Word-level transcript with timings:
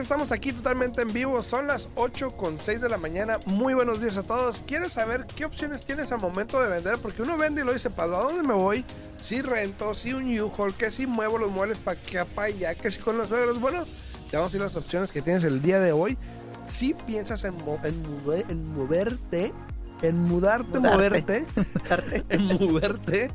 estamos 0.00 0.32
aquí 0.32 0.52
totalmente 0.52 1.02
en 1.02 1.12
vivo. 1.12 1.42
Son 1.42 1.66
las 1.66 1.88
8 1.94 2.32
con 2.32 2.58
6 2.58 2.80
de 2.80 2.88
la 2.88 2.96
mañana. 2.96 3.38
Muy 3.46 3.74
buenos 3.74 4.00
días 4.00 4.16
a 4.16 4.22
todos. 4.22 4.62
¿Quieres 4.66 4.92
saber 4.94 5.26
qué 5.36 5.44
opciones 5.44 5.84
tienes 5.84 6.10
al 6.12 6.20
momento 6.20 6.60
de 6.60 6.68
vender? 6.68 6.98
Porque 6.98 7.22
uno 7.22 7.36
vende 7.36 7.60
y 7.60 7.64
lo 7.64 7.72
dice, 7.72 7.90
¿para 7.90 8.18
dónde 8.18 8.42
me 8.42 8.54
voy? 8.54 8.84
Si 9.22 9.42
rento, 9.42 9.94
si 9.94 10.12
un 10.12 10.26
U-Haul, 10.40 10.74
que 10.74 10.90
si 10.90 11.06
muevo 11.06 11.38
los 11.38 11.50
muebles 11.50 11.78
para 11.78 12.00
acá, 12.00 12.24
para 12.24 12.48
allá, 12.48 12.74
que 12.74 12.90
si 12.90 12.98
con 12.98 13.18
los 13.18 13.28
suegros. 13.28 13.60
Bueno, 13.60 13.84
te 14.30 14.36
vamos 14.36 14.50
a 14.50 14.52
decir 14.52 14.60
las 14.60 14.76
opciones 14.76 15.12
que 15.12 15.22
tienes 15.22 15.44
el 15.44 15.60
día 15.62 15.78
de 15.78 15.92
hoy. 15.92 16.16
Si 16.70 16.94
piensas 16.94 17.44
en, 17.44 17.54
en, 17.84 18.02
en 18.48 18.72
moverte, 18.72 19.52
en 20.02 20.18
mudarte, 20.18 20.78
moverte, 20.78 21.46
en 22.28 22.44
moverte 22.46 23.30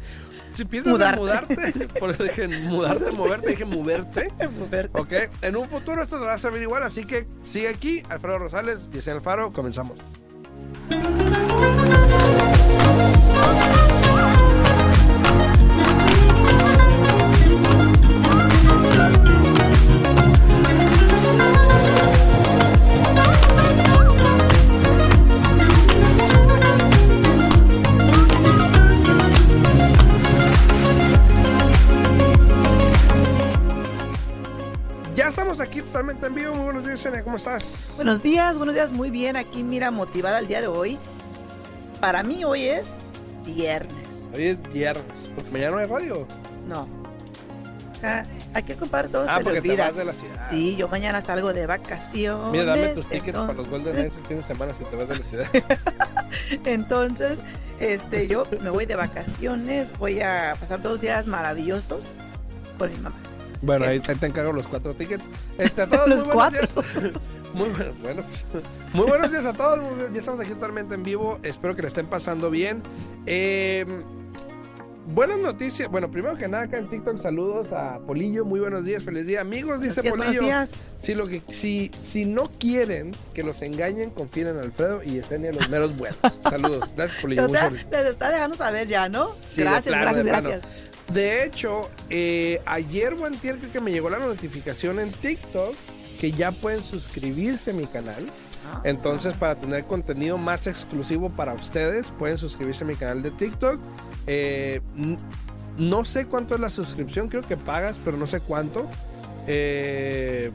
si 0.56 0.66
piensas 0.66 1.00
en 1.00 1.16
mudarte, 1.16 1.88
por 2.00 2.12
eso 2.12 2.24
dije 2.24 2.48
mudarte, 2.48 3.12
moverte, 3.12 3.50
dije 3.52 3.66
moverte. 3.66 4.32
moverte. 4.58 5.00
Ok, 5.00 5.14
en 5.42 5.56
un 5.56 5.68
futuro 5.68 6.02
esto 6.02 6.18
te 6.18 6.26
va 6.26 6.34
a 6.34 6.38
servir 6.38 6.62
igual, 6.62 6.84
así 6.84 7.06
que 7.06 7.28
sigue 7.44 7.68
aquí, 7.70 8.04
Alfredo 8.10 8.40
Rosales, 8.40 8.90
dice 8.92 9.12
Alfaro, 9.12 9.52
comenzamos. 9.52 9.98
Buenos 38.06 38.22
días, 38.22 38.58
buenos 38.58 38.76
días. 38.76 38.92
Muy 38.92 39.10
bien. 39.10 39.36
Aquí, 39.36 39.64
mira, 39.64 39.90
motivada 39.90 40.38
el 40.38 40.48
día 40.48 40.62
de 40.62 40.68
hoy. 40.68 41.00
Para 42.00 42.22
mí 42.22 42.46
hoy 42.46 42.66
es 42.66 42.86
viernes. 43.44 44.30
Hoy 44.36 44.44
es 44.44 44.62
viernes. 44.72 45.32
Porque 45.34 45.50
mañana 45.50 45.72
no 45.72 45.78
hay 45.80 45.88
radio. 45.88 46.28
No. 46.68 46.88
hay 48.54 48.62
que 48.62 48.76
comprar 48.76 49.10
todo. 49.10 49.26
Ah, 49.28 49.40
porque 49.44 49.60
te 49.60 49.76
vas 49.76 49.96
de 49.96 50.06
la 50.06 50.14
ciudad. 50.14 50.50
Sí, 50.52 50.76
yo 50.76 50.88
mañana 50.88 51.26
salgo 51.26 51.52
de 51.52 51.66
vacaciones. 51.66 52.52
Mira, 52.52 52.66
dame 52.66 52.90
tus 52.90 53.10
tickets 53.10 53.40
para 53.40 53.54
los 53.54 53.68
Golden 53.68 53.96
Knights 53.96 54.18
el 54.18 54.26
fin 54.26 54.38
de 54.38 54.44
semana 54.44 54.74
si 54.76 54.84
te 54.84 54.96
vas 54.96 55.10
de 55.10 55.16
la 55.16 55.24
ciudad. 55.24 55.48
entonces, 56.66 57.44
este, 57.80 58.28
yo 58.28 58.46
me 58.62 58.70
voy 58.70 58.86
de 58.86 58.98
vacaciones. 58.98 59.88
Voy 59.98 60.22
a 60.22 60.54
pasar 60.60 60.80
dos 60.80 61.02
días 61.02 61.26
maravillosos 61.26 62.10
con 62.78 62.92
mi 62.92 63.00
mamá. 63.00 63.25
Bueno, 63.66 63.86
ahí, 63.86 64.00
te 64.00 64.26
encargo 64.26 64.54
los 64.54 64.68
cuatro 64.68 64.94
tickets. 64.94 65.26
Este, 65.58 65.82
a 65.82 65.88
todos, 65.90 66.08
los 66.08 66.24
muy 66.24 66.34
cuatro. 66.34 66.60
Días. 66.60 66.76
Muy, 67.56 67.70
bueno, 68.04 68.22
pues, 68.52 68.66
muy 68.92 69.08
buenos 69.08 69.32
días 69.32 69.46
a 69.46 69.54
todos. 69.54 69.80
Ya 70.12 70.20
estamos 70.20 70.42
aquí 70.42 70.50
totalmente 70.50 70.94
en 70.94 71.04
vivo. 71.04 71.40
Espero 71.42 71.74
que 71.74 71.84
le 71.84 71.88
estén 71.88 72.06
pasando 72.06 72.50
bien. 72.50 72.84
Eh, 73.26 73.86
buenas 75.06 75.40
noticias. 75.40 75.90
Bueno, 75.90 76.12
primero 76.12 76.38
que 76.38 76.50
nada, 76.50 76.66
acá 76.66 76.80
en 76.80 76.90
TikTok, 76.90 77.18
saludos 77.18 77.72
a 77.72 78.00
Polillo. 78.00 78.44
Muy 78.44 78.60
buenos 78.60 78.84
días, 78.84 79.04
feliz 79.06 79.26
día. 79.26 79.40
Amigos, 79.40 79.80
dice 79.80 80.04
Polillo. 80.04 80.18
Buenos 80.18 80.44
días. 80.44 80.86
Si, 80.98 81.16
lo 81.16 81.28
que, 81.28 81.42
si, 81.50 81.92
si 82.04 82.26
no 82.26 82.52
quieren 82.60 83.14
que 83.34 83.42
los 83.42 83.62
engañen, 83.62 84.10
confíen 84.10 84.48
en 84.48 84.60
Alfredo 84.60 85.02
y 85.02 85.20
Esenia, 85.20 85.54
los 85.54 85.70
meros 85.70 85.96
buenos. 85.96 86.20
Saludos. 86.44 86.90
Gracias, 86.98 87.22
Polillo. 87.22 87.48
Les 87.92 88.06
está 88.06 88.32
dejando 88.32 88.58
saber 88.58 88.86
ya, 88.86 89.08
¿no? 89.08 89.30
gracias, 89.56 89.96
gracias, 89.96 90.26
gracias. 90.26 90.62
De 91.14 91.44
hecho, 91.44 91.90
eh, 92.10 92.62
ayer 92.66 93.14
o 93.14 93.26
antier 93.26 93.60
creo 93.60 93.72
que 93.72 93.80
me 93.80 93.92
llegó 93.92 94.10
la 94.10 94.20
notificación 94.20 95.00
en 95.00 95.12
TikTok 95.12 95.76
que 96.20 96.32
ya 96.32 96.52
pueden 96.52 96.84
suscribirse 96.84 97.72
a 97.72 97.74
mi 97.74 97.86
canal. 97.86 98.26
Ah. 98.68 98.82
Entonces, 98.84 99.36
para 99.36 99.56
tener 99.56 99.84
contenido 99.84 100.38
más 100.38 100.68
exclusivo 100.68 101.30
para 101.30 101.54
ustedes, 101.54 102.10
pueden 102.18 102.38
suscribirse 102.38 102.84
a 102.84 102.88
mi 102.88 102.96
canal 102.96 103.22
de 103.22 103.32
TikTok. 103.32 103.80
Eh, 104.28 104.82
no 105.78 106.06
sé 106.06 106.26
cuánto 106.26 106.56
es 106.56 106.62
la 106.62 106.70
suscripción, 106.70 107.28
creo 107.28 107.44
que 107.44 107.58
pagas, 107.58 108.00
pero 108.04 108.18
no 108.18 108.28
sé 108.28 108.40
cuánto. 108.40 108.88
Eh, 109.48 110.52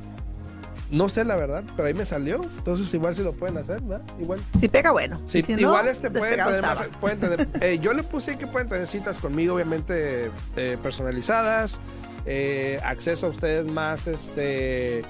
no 0.90 1.08
sé 1.08 1.24
la 1.24 1.36
verdad, 1.36 1.62
pero 1.76 1.86
ahí 1.86 1.94
me 1.94 2.04
salió. 2.04 2.42
Entonces 2.42 2.92
igual 2.92 3.14
si 3.14 3.22
lo 3.22 3.32
pueden 3.32 3.56
hacer, 3.58 3.80
¿verdad? 3.82 4.04
Igual. 4.20 4.40
Si 4.58 4.68
pega, 4.68 4.90
bueno. 4.90 5.20
Sí, 5.26 5.44
igual 5.48 5.88
este 5.88 6.10
pueden 6.10 6.44
tener, 6.44 6.62
más, 6.62 6.82
pueden 7.00 7.20
tener 7.20 7.48
eh, 7.60 7.78
yo 7.78 7.92
le 7.92 8.02
puse 8.02 8.36
que 8.36 8.46
pueden 8.46 8.68
tener 8.68 8.86
citas 8.86 9.18
conmigo, 9.18 9.54
obviamente 9.54 10.30
eh, 10.56 10.78
personalizadas, 10.82 11.78
eh, 12.26 12.80
acceso 12.84 13.26
a 13.26 13.30
ustedes 13.30 13.66
más, 13.66 14.06
este, 14.06 15.02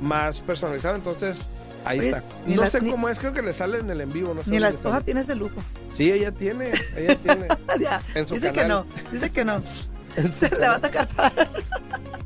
más 0.00 0.42
personalizado. 0.42 0.96
Entonces 0.96 1.48
ahí 1.84 2.00
está. 2.00 2.22
No 2.46 2.66
sé 2.66 2.80
cómo 2.80 3.08
es, 3.08 3.18
creo 3.18 3.32
que 3.32 3.42
le 3.42 3.54
sale 3.54 3.78
en 3.78 3.90
el 3.90 4.00
en 4.02 4.12
vivo. 4.12 4.34
No 4.34 4.42
sé 4.42 4.50
ni 4.50 4.58
la 4.58 4.68
esposa 4.68 5.00
tiene 5.00 5.22
ese 5.22 5.34
lujo. 5.34 5.56
Sí, 5.92 6.12
ella 6.12 6.32
tiene, 6.32 6.72
ella 6.96 7.16
tiene. 7.16 7.48
dice 8.30 8.52
que 8.52 8.64
no, 8.64 8.86
dice 9.10 9.30
que 9.30 9.44
no. 9.44 9.62
le 10.58 10.68
va 10.68 10.74
a 10.74 10.80
tocar 10.80 11.08
para. 11.08 11.48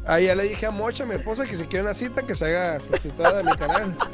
Ahí 0.07 0.27
ya 0.27 0.35
le 0.35 0.45
dije 0.45 0.67
a 0.67 0.71
Mocha, 0.71 1.05
mi 1.05 1.17
esposa, 1.17 1.45
que 1.45 1.57
si 1.57 1.65
quiere 1.65 1.83
una 1.83 1.95
cita, 1.95 2.23
que 2.23 2.35
se 2.35 2.47
haga 2.47 2.81
suscriptora 2.81 3.39
de 3.39 3.45
mi 3.45 3.57
canal. 3.57 3.97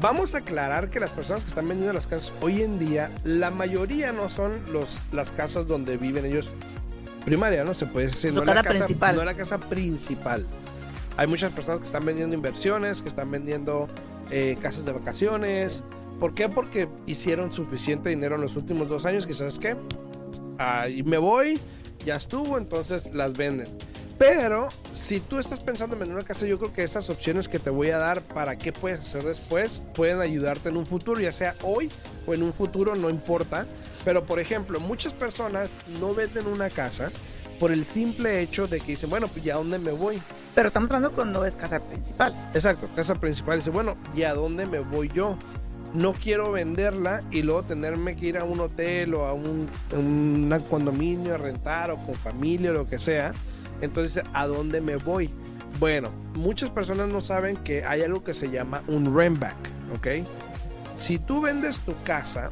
Vamos 0.00 0.34
a 0.34 0.38
aclarar 0.38 0.90
que 0.90 1.00
las 1.00 1.12
personas 1.12 1.42
que 1.42 1.48
están 1.48 1.66
vendiendo 1.66 1.92
las 1.92 2.06
casas 2.06 2.32
hoy 2.40 2.62
en 2.62 2.78
día, 2.78 3.10
la 3.24 3.50
mayoría 3.50 4.12
no 4.12 4.28
son 4.28 4.60
los, 4.70 4.98
las 5.12 5.32
casas 5.32 5.66
donde 5.66 5.96
viven 5.96 6.24
ellos 6.24 6.48
primaria, 7.24 7.64
¿no? 7.64 7.74
Se 7.74 7.86
puede 7.86 8.06
decir, 8.06 8.32
no, 8.32 8.44
la 8.44 8.62
casa, 8.62 8.70
principal. 8.70 9.16
no 9.16 9.24
la 9.24 9.34
casa 9.34 9.58
principal. 9.58 10.46
Hay 11.16 11.26
muchas 11.26 11.52
personas 11.52 11.80
que 11.80 11.86
están 11.86 12.04
vendiendo 12.04 12.34
inversiones, 12.34 13.02
que 13.02 13.08
están 13.08 13.30
vendiendo 13.30 13.88
eh, 14.30 14.56
casas 14.60 14.84
de 14.84 14.92
vacaciones. 14.92 15.82
¿Por 16.20 16.34
qué? 16.34 16.48
Porque 16.48 16.88
hicieron 17.06 17.52
suficiente 17.52 18.08
dinero 18.08 18.36
en 18.36 18.42
los 18.42 18.56
últimos 18.56 18.88
dos 18.88 19.04
años 19.04 19.26
que, 19.26 19.34
¿sabes 19.34 19.58
qué? 19.58 19.76
Ahí 20.58 21.02
me 21.02 21.18
voy, 21.18 21.58
ya 22.04 22.16
estuvo, 22.16 22.58
entonces 22.58 23.12
las 23.14 23.32
venden. 23.34 23.68
Pero 24.18 24.68
si 24.90 25.20
tú 25.20 25.38
estás 25.38 25.60
pensando 25.60 25.96
en 26.02 26.10
una 26.10 26.24
casa, 26.24 26.44
yo 26.44 26.58
creo 26.58 26.72
que 26.72 26.82
estas 26.82 27.08
opciones 27.08 27.48
que 27.48 27.60
te 27.60 27.70
voy 27.70 27.90
a 27.90 27.98
dar 27.98 28.20
para 28.20 28.58
qué 28.58 28.72
puedes 28.72 28.98
hacer 28.98 29.22
después 29.22 29.80
pueden 29.94 30.20
ayudarte 30.20 30.70
en 30.70 30.76
un 30.76 30.86
futuro, 30.86 31.20
ya 31.20 31.32
sea 31.32 31.54
hoy 31.62 31.88
o 32.26 32.34
en 32.34 32.42
un 32.42 32.52
futuro, 32.52 32.96
no 32.96 33.10
importa. 33.10 33.64
Pero 34.04 34.26
por 34.26 34.40
ejemplo, 34.40 34.80
muchas 34.80 35.12
personas 35.12 35.76
no 36.00 36.14
venden 36.14 36.48
una 36.48 36.68
casa 36.68 37.12
por 37.60 37.70
el 37.70 37.84
simple 37.84 38.40
hecho 38.40 38.66
de 38.66 38.80
que 38.80 38.92
dicen, 38.92 39.08
bueno, 39.08 39.28
pues 39.28 39.44
ya 39.44 39.54
dónde 39.54 39.78
me 39.78 39.92
voy. 39.92 40.20
Pero 40.52 40.68
estamos 40.68 40.90
hablando 40.90 41.12
cuando 41.12 41.44
es 41.44 41.54
casa 41.54 41.78
principal. 41.78 42.34
Exacto, 42.54 42.88
casa 42.96 43.14
principal. 43.14 43.58
Dice, 43.58 43.70
bueno, 43.70 43.96
¿y 44.16 44.22
a 44.22 44.34
dónde 44.34 44.66
me 44.66 44.80
voy 44.80 45.10
yo? 45.14 45.38
No 45.94 46.12
quiero 46.12 46.50
venderla 46.50 47.22
y 47.30 47.42
luego 47.42 47.62
tenerme 47.62 48.16
que 48.16 48.26
ir 48.26 48.38
a 48.38 48.44
un 48.44 48.60
hotel 48.60 49.14
o 49.14 49.26
a 49.26 49.32
un, 49.32 49.68
un 49.92 50.64
condominio 50.68 51.34
a 51.34 51.38
rentar 51.38 51.92
o 51.92 51.98
con 51.98 52.14
familia 52.16 52.70
o 52.70 52.74
lo 52.74 52.88
que 52.88 52.98
sea 52.98 53.32
entonces, 53.80 54.22
¿a 54.32 54.46
dónde 54.46 54.80
me 54.80 54.96
voy? 54.96 55.30
Bueno, 55.78 56.10
muchas 56.34 56.70
personas 56.70 57.08
no 57.08 57.20
saben 57.20 57.56
que 57.56 57.84
hay 57.84 58.02
algo 58.02 58.24
que 58.24 58.34
se 58.34 58.50
llama 58.50 58.82
un 58.88 59.16
rent 59.16 59.38
back, 59.38 59.56
¿ok? 59.94 60.26
Si 60.96 61.18
tú 61.18 61.40
vendes 61.40 61.80
tu 61.80 61.94
casa, 62.02 62.50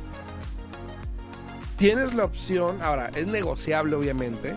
tienes 1.76 2.14
la 2.14 2.24
opción, 2.24 2.80
ahora 2.82 3.10
es 3.14 3.26
negociable 3.26 3.96
obviamente, 3.96 4.54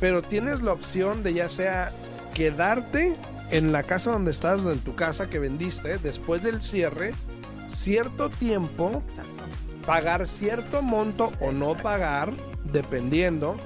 pero 0.00 0.22
tienes 0.22 0.62
la 0.62 0.72
opción 0.72 1.22
de 1.22 1.32
ya 1.32 1.48
sea 1.48 1.92
quedarte 2.34 3.16
en 3.50 3.72
la 3.72 3.82
casa 3.82 4.10
donde 4.10 4.30
estás, 4.30 4.62
en 4.64 4.80
tu 4.80 4.94
casa 4.94 5.30
que 5.30 5.38
vendiste, 5.38 5.98
después 5.98 6.42
del 6.42 6.60
cierre, 6.60 7.14
cierto 7.68 8.28
tiempo, 8.28 9.02
pagar 9.86 10.28
cierto 10.28 10.82
monto 10.82 11.32
o 11.40 11.52
no 11.52 11.74
pagar, 11.74 12.32
dependiendo, 12.64 13.56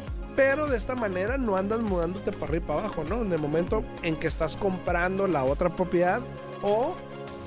pero 0.41 0.69
de 0.69 0.79
esta 0.79 0.95
manera 0.95 1.37
no 1.37 1.55
andas 1.55 1.81
mudándote 1.81 2.33
para 2.33 2.47
arriba 2.47 2.65
y 2.65 2.67
para 2.67 2.81
abajo, 2.81 3.05
¿no? 3.07 3.21
En 3.21 3.31
el 3.31 3.39
momento 3.39 3.85
en 4.03 4.17
que 4.17 4.27
estás 4.27 4.57
comprando 4.57 5.27
la 5.27 5.45
otra 5.45 5.69
propiedad 5.69 6.23
o 6.63 6.97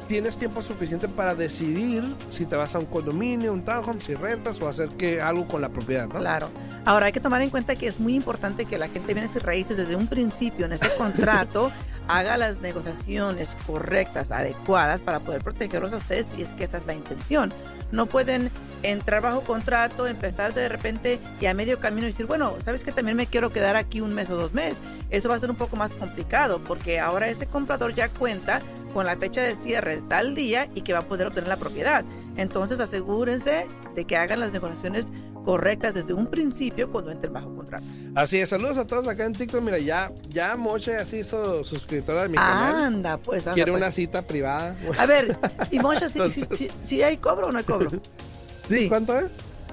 tienes 0.08 0.38
tiempo 0.38 0.62
suficiente 0.62 1.08
para 1.08 1.34
decidir 1.34 2.16
si 2.30 2.46
te 2.46 2.56
vas 2.56 2.76
a 2.76 2.80
un 2.80 2.86
condominio, 2.86 3.52
un 3.52 3.66
townhome, 3.66 4.00
si 4.00 4.14
rentas 4.14 4.62
o 4.62 4.70
hacer 4.70 4.90
que 4.90 5.20
algo 5.20 5.48
con 5.48 5.62
la 5.62 5.70
propiedad, 5.70 6.08
¿no? 6.08 6.20
Claro. 6.20 6.50
Ahora 6.86 7.08
hay 7.08 7.12
que 7.12 7.20
tomar 7.20 7.42
en 7.42 7.50
cuenta 7.50 7.76
que 7.76 7.88
es 7.88 8.00
muy 8.00 8.14
importante 8.14 8.66
que 8.66 8.78
la 8.78 8.88
gente 8.88 9.12
viene 9.16 9.28
a 9.36 9.40
raíces 9.40 9.76
desde 9.76 9.96
un 9.96 10.06
principio 10.06 10.68
en 10.68 10.74
ese 10.74 10.94
contrato 10.96 11.72
haga 12.08 12.38
las 12.38 12.62
negociaciones 12.62 13.58
correctas, 13.66 14.32
adecuadas 14.32 15.02
para 15.02 15.20
poder 15.20 15.44
protegerlos 15.44 15.94
a 15.94 15.98
ustedes 15.98 16.26
si 16.36 16.44
es 16.44 16.52
que 16.54 16.66
esa 16.66 16.78
es 16.78 16.86
la 16.86 16.94
intención. 16.94 17.54
No 17.92 18.08
pueden 18.08 18.50
entrar 18.82 19.22
bajo 19.22 19.42
contrato, 19.42 20.08
empezar 20.08 20.54
de 20.54 20.68
repente 20.68 21.20
y 21.40 21.46
a 21.46 21.54
medio 21.54 21.80
camino 21.80 22.08
decir, 22.08 22.26
bueno, 22.26 22.56
sabes 22.66 22.84
que 22.84 22.92
también 22.92 23.18
me 23.18 23.28
quiero 23.28 23.50
quedar 23.50 23.76
aquí 23.76 24.02
un 24.02 24.14
mes 24.14 24.30
o 24.30 24.36
dos 24.36 24.54
meses. 24.54 24.82
Eso 25.10 25.30
va 25.30 25.36
a 25.36 25.40
ser 25.40 25.50
un 25.50 25.56
poco 25.56 25.76
más 25.76 25.92
complicado 25.92 26.64
porque 26.64 27.00
ahora 27.00 27.28
ese 27.30 27.48
comprador 27.48 27.94
ya 27.94 28.10
cuenta 28.10 28.62
con 28.94 29.06
la 29.06 29.18
fecha 29.18 29.42
de 29.42 29.56
cierre 29.56 30.02
tal 30.08 30.36
día 30.36 30.70
y 30.76 30.82
que 30.82 30.94
va 30.94 31.00
a 31.00 31.08
poder 31.08 31.28
obtener 31.28 31.48
la 31.48 31.58
propiedad. 31.58 32.06
Entonces 32.36 32.80
asegúrense 32.80 33.68
de 33.96 34.06
que 34.06 34.18
hagan 34.18 34.40
las 34.40 34.52
negociaciones 34.52 35.12
correctas 35.44 35.94
desde 35.94 36.14
un 36.14 36.28
principio 36.28 36.92
cuando 36.92 37.12
entren 37.12 37.34
bajo 37.34 37.54
contrato. 37.56 37.86
Así 38.16 38.40
es, 38.40 38.50
saludos 38.50 38.78
a 38.78 38.86
todos 38.88 39.08
acá 39.08 39.26
en 39.26 39.34
TikTok. 39.34 39.62
Mira, 39.62 39.78
ya, 39.80 40.12
ya 40.30 40.56
Moche 40.56 40.96
así 40.96 41.18
hizo 41.18 41.64
suscriptora 41.64 42.24
de 42.24 42.30
mi 42.30 42.36
canal. 42.38 42.84
Anda, 42.86 43.18
pues. 43.18 43.42
Anda, 43.44 43.54
Quiere 43.56 43.72
pues. 43.72 43.82
una 43.84 43.92
cita 43.92 44.22
privada. 44.22 44.76
A 44.98 45.06
ver, 45.06 45.38
y 45.72 45.80
Mocha, 45.80 46.08
si, 46.10 46.20
Entonces- 46.20 46.48
si, 46.52 46.56
si- 46.68 46.72
si 46.84 47.04
hay 47.04 47.18
cobro 47.18 47.48
o 47.48 47.52
no 47.52 47.58
hay 47.58 47.64
cobro. 47.64 47.90
¿Sí? 48.70 48.78
Sí. 48.80 48.90
¿Cuánto 48.90 49.18
es? 49.20 49.32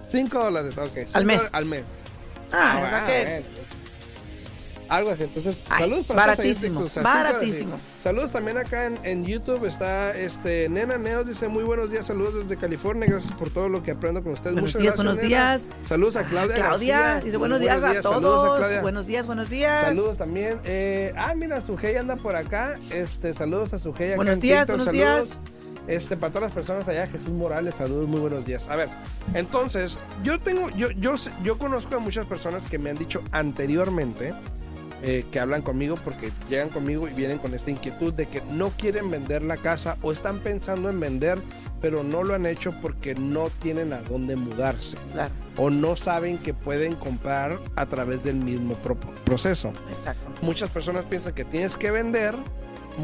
Cinco 0.09 0.41
dólares, 0.43 0.77
ok. 0.77 0.91
Cinco 1.07 1.11
Al 1.19 1.25
mes. 1.25 1.43
Al 1.53 1.65
mes. 1.67 1.85
Ah, 2.53 2.77
bueno, 2.81 3.07
que- 3.07 3.45
bueno. 3.55 3.80
Algo 4.91 5.11
así, 5.13 5.23
entonces, 5.23 5.63
Ay, 5.71 5.85
saludos 5.85 6.07
para 6.07 6.23
todos 6.37 6.39
en 6.39 6.75
baratísimo, 6.75 6.81
dólares, 6.81 7.03
baratísimo. 7.05 7.81
Saludos 8.01 8.33
también 8.33 8.59
acá 8.59 8.87
en, 8.87 8.99
en 9.05 9.25
YouTube, 9.25 9.65
está 9.65 10.17
este 10.19 10.69
Nena 10.69 10.99
Neos, 10.99 11.27
dice 11.29 11.47
muy 11.47 11.63
buenos 11.63 11.93
días, 11.93 12.07
saludos 12.09 12.35
desde 12.43 12.57
California, 12.61 13.07
gracias 13.09 13.33
por 13.35 13.51
todo 13.51 13.69
lo 13.69 13.85
que 13.85 13.93
aprendo 13.93 14.21
con 14.23 14.33
ustedes. 14.33 14.55
Buenos 14.55 14.75
Muchas 14.75 14.83
días, 14.83 14.97
gracias, 14.97 15.17
buenos 15.17 15.17
Nena. 15.17 15.29
días. 15.29 15.67
Saludos 15.89 16.17
a 16.17 16.25
Claudia. 16.25 16.55
Claudia 16.57 16.99
García. 16.99 17.21
dice 17.25 17.39
Muy 17.39 17.49
buenos 17.49 17.61
días 17.61 17.83
a 17.85 17.91
a 17.91 18.01
todos. 18.01 18.59
Claudia. 18.59 18.81
buenos 18.83 19.07
días, 19.07 19.27
buenos 19.27 19.49
días. 19.49 19.83
Saludos 19.85 20.19
también. 20.19 20.59
Eh, 20.65 21.15
ah, 21.17 21.35
mira, 21.37 21.61
Sujei 21.61 21.97
anda 21.97 22.17
por 22.17 22.35
acá. 22.35 22.75
Este, 22.91 23.33
saludos 23.33 23.73
a 23.75 23.79
Sujei 23.79 24.09
acá 24.09 24.17
Buenos 24.17 24.35
en 24.35 24.41
días, 24.41 24.67
TikTok. 24.67 24.87
buenos 24.87 25.03
saludos. 25.07 25.29
días. 25.31 25.39
Este, 25.87 26.17
para 26.17 26.33
todas 26.33 26.49
las 26.49 26.53
personas 26.55 26.87
allá, 26.89 27.07
Jesús 27.07 27.31
Morales, 27.31 27.75
saludos, 27.77 28.09
muy 28.09 28.21
buenos 28.21 28.45
días. 28.45 28.69
A 28.69 28.77
ver, 28.77 28.89
entonces, 29.35 29.99
yo 30.23 30.39
tengo, 30.41 30.69
yo, 30.71 30.91
yo, 30.93 31.15
yo 31.43 31.59
conozco 31.59 31.97
a 31.97 31.99
muchas 32.01 32.27
personas 32.27 32.67
que 32.67 32.79
me 32.79 32.91
han 32.91 32.99
dicho 32.99 33.23
anteriormente 33.33 34.33
eh, 35.03 35.25
que 35.31 35.41
hablan 35.41 35.63
conmigo 35.63 35.97
porque 36.05 36.31
llegan 36.49 36.69
conmigo 36.69 37.09
y 37.09 37.13
vienen 37.15 37.39
con 37.39 37.55
esta 37.55 37.71
inquietud 37.71 38.13
de 38.13 38.27
que 38.27 38.43
no 38.53 38.71
quieren 38.71 39.11
vender 39.11 39.43
la 39.43 39.57
casa 39.57 39.97
o 40.03 40.13
están 40.13 40.41
pensando 40.41 40.91
en 40.91 41.01
vender, 41.01 41.39
pero 41.81 42.03
no 42.03 42.23
lo 42.23 42.35
han 42.35 42.45
hecho 42.47 42.73
porque 42.83 43.15
no 43.15 43.49
tienen 43.63 43.93
a 43.93 44.03
dónde 44.03 44.37
mudarse 44.37 44.97
Claro, 45.13 45.33
o 45.57 45.71
no 45.71 45.97
saben 45.97 46.37
que 46.39 46.53
pueden 46.55 46.95
comprar 46.97 47.59
a 47.77 47.87
través 47.87 48.23
del 48.23 48.37
mismo 48.37 48.75
pro- 48.75 48.99
proceso. 49.25 49.73
exacto. 49.91 50.31
Muchas 50.43 50.71
personas 50.71 51.05
piensan 51.07 51.33
que 51.35 51.45
tienes 51.45 51.77
que 51.77 51.91
vender, 51.91 52.35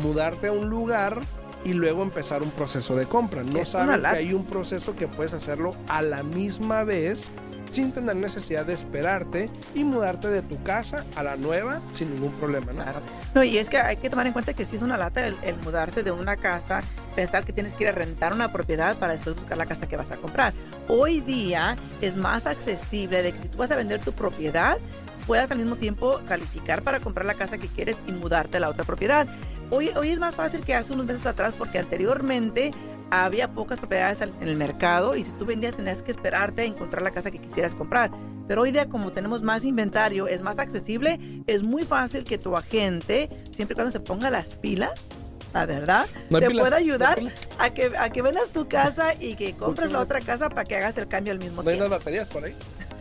mudarte 0.03 0.49
a 0.49 0.53
un 0.53 0.69
lugar 0.69 1.21
y 1.67 1.75
luego 1.75 2.05
empezar 2.05 2.45
un 2.45 2.51
proceso 2.53 2.95
de 2.95 3.07
compra. 3.07 3.43
No 3.43 3.65
saben 3.65 4.01
que 4.01 4.07
hay 4.07 4.33
un 4.33 4.45
proceso 4.45 4.95
que 4.95 5.09
puedes 5.09 5.33
hacerlo 5.33 5.75
a 5.89 6.01
la 6.01 6.23
misma 6.23 6.85
vez 6.85 7.29
sin 7.71 7.91
tener 7.91 8.15
necesidad 8.15 8.65
de 8.65 8.73
esperarte 8.73 9.51
y 9.75 9.83
mudarte 9.83 10.29
de 10.29 10.43
tu 10.43 10.63
casa 10.63 11.05
a 11.17 11.25
la 11.25 11.35
nueva 11.35 11.81
sin 11.93 12.15
ningún 12.15 12.31
problema, 12.35 12.73
¿no? 12.73 12.85
Claro. 12.85 13.01
No, 13.35 13.43
y 13.43 13.59
es 13.59 13.69
que 13.69 13.79
hay 13.79 13.97
que 13.97 14.09
tomar 14.09 14.29
en 14.29 14.33
cuenta 14.33 14.55
que 14.55 14.65
sí 14.65 14.77
es 14.77 14.83
una 14.83 14.97
lata 14.97 15.27
el, 15.27 15.37
el 15.43 15.57
mudarse 15.57 16.05
de 16.05 16.13
una 16.13 16.37
casa, 16.37 16.85
pensar 17.17 17.45
que 17.45 17.53
tienes 17.53 17.75
que 17.75 17.83
ir 17.83 17.89
a 17.89 17.93
rentar 17.93 18.33
una 18.33 18.53
propiedad 18.53 18.97
para 18.97 19.15
después 19.15 19.35
buscar 19.35 19.59
la 19.59 19.67
casa 19.67 19.89
que 19.89 19.97
vas 19.97 20.13
a 20.13 20.19
comprar. 20.19 20.55
Hoy 20.87 21.21
día 21.21 21.75
es 22.01 22.17
más 22.17 22.47
accesible 22.47 23.25
de 23.25 23.33
que 23.33 23.43
si 23.43 23.49
tú 23.49 23.59
vas 23.59 23.73
a 23.73 23.77
vender 23.77 24.01
tu 24.01 24.13
propiedad, 24.13 24.79
puedas 25.27 25.51
al 25.51 25.59
mismo 25.59 25.75
tiempo 25.75 26.21
calificar 26.27 26.83
para 26.83 27.01
comprar 27.01 27.27
la 27.27 27.35
casa 27.35 27.59
que 27.59 27.67
quieres 27.67 27.99
y 28.07 28.13
mudarte 28.13 28.59
a 28.59 28.61
la 28.61 28.69
otra 28.69 28.85
propiedad. 28.85 29.27
Hoy, 29.71 29.91
hoy 29.97 30.11
es 30.11 30.19
más 30.21 30.37
fácil 30.37 30.61
que 30.61 30.75
hace 30.75 30.93
unos 30.93 31.07
meses 31.07 31.27
atrás 31.27 31.55
porque 31.59 31.79
anteriormente 31.79 32.71
había 33.11 33.49
pocas 33.53 33.79
propiedades 33.79 34.21
en 34.21 34.33
el 34.49 34.57
mercado 34.57 35.17
y 35.17 35.25
si 35.25 35.33
tú 35.33 35.45
vendías 35.47 35.77
tenías 35.77 36.03
que 36.03 36.11
esperarte 36.11 36.63
a 36.63 36.65
encontrar 36.65 37.03
la 37.03 37.11
casa 37.11 37.31
que 37.31 37.39
quisieras 37.39 37.75
comprar. 37.75 38.11
Pero 38.49 38.63
hoy 38.63 38.71
día 38.73 38.89
como 38.89 39.13
tenemos 39.13 39.43
más 39.43 39.65
inventario, 39.65 40.29
es 40.29 40.41
más 40.43 40.59
accesible, 40.59 41.19
es 41.47 41.63
muy 41.63 41.85
fácil 41.85 42.25
que 42.25 42.39
tu 42.39 42.57
agente, 42.57 43.29
siempre 43.51 43.75
y 43.75 43.77
cuando 43.77 43.93
se 43.93 44.01
ponga 44.01 44.31
las 44.31 44.55
pilas, 44.55 45.07
la 45.53 45.67
verdad, 45.67 46.07
No 46.31 46.39
te 46.39 46.49
pilas, 46.49 46.63
pueda 46.65 46.77
ayudar 46.77 47.21
a 47.59 47.71
que, 47.71 47.93
a 47.99 48.11
que 48.11 48.23
vendas 48.23 48.51
tu 48.53 48.69
casa 48.69 49.15
y 49.19 49.35
que 49.35 49.55
compres 49.55 49.91
la 49.91 50.01
otra 50.01 50.21
casa 50.21 50.49
para 50.49 50.65
que 50.65 50.77
hagas 50.77 50.97
el 50.99 51.09
cambio 51.09 51.33
al 51.33 51.39
mismo 51.39 51.63
¿No 51.63 51.71
hay 51.71 51.77
tiempo. 51.77 51.87
unas 51.87 51.99
baterías 51.99 52.29
por 52.29 52.45
ahí? 52.45 52.55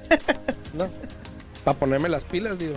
No. 0.73 0.89
Para 1.63 1.77
ponerme 1.77 2.09
las 2.09 2.25
pilas, 2.25 2.57
digo. 2.59 2.75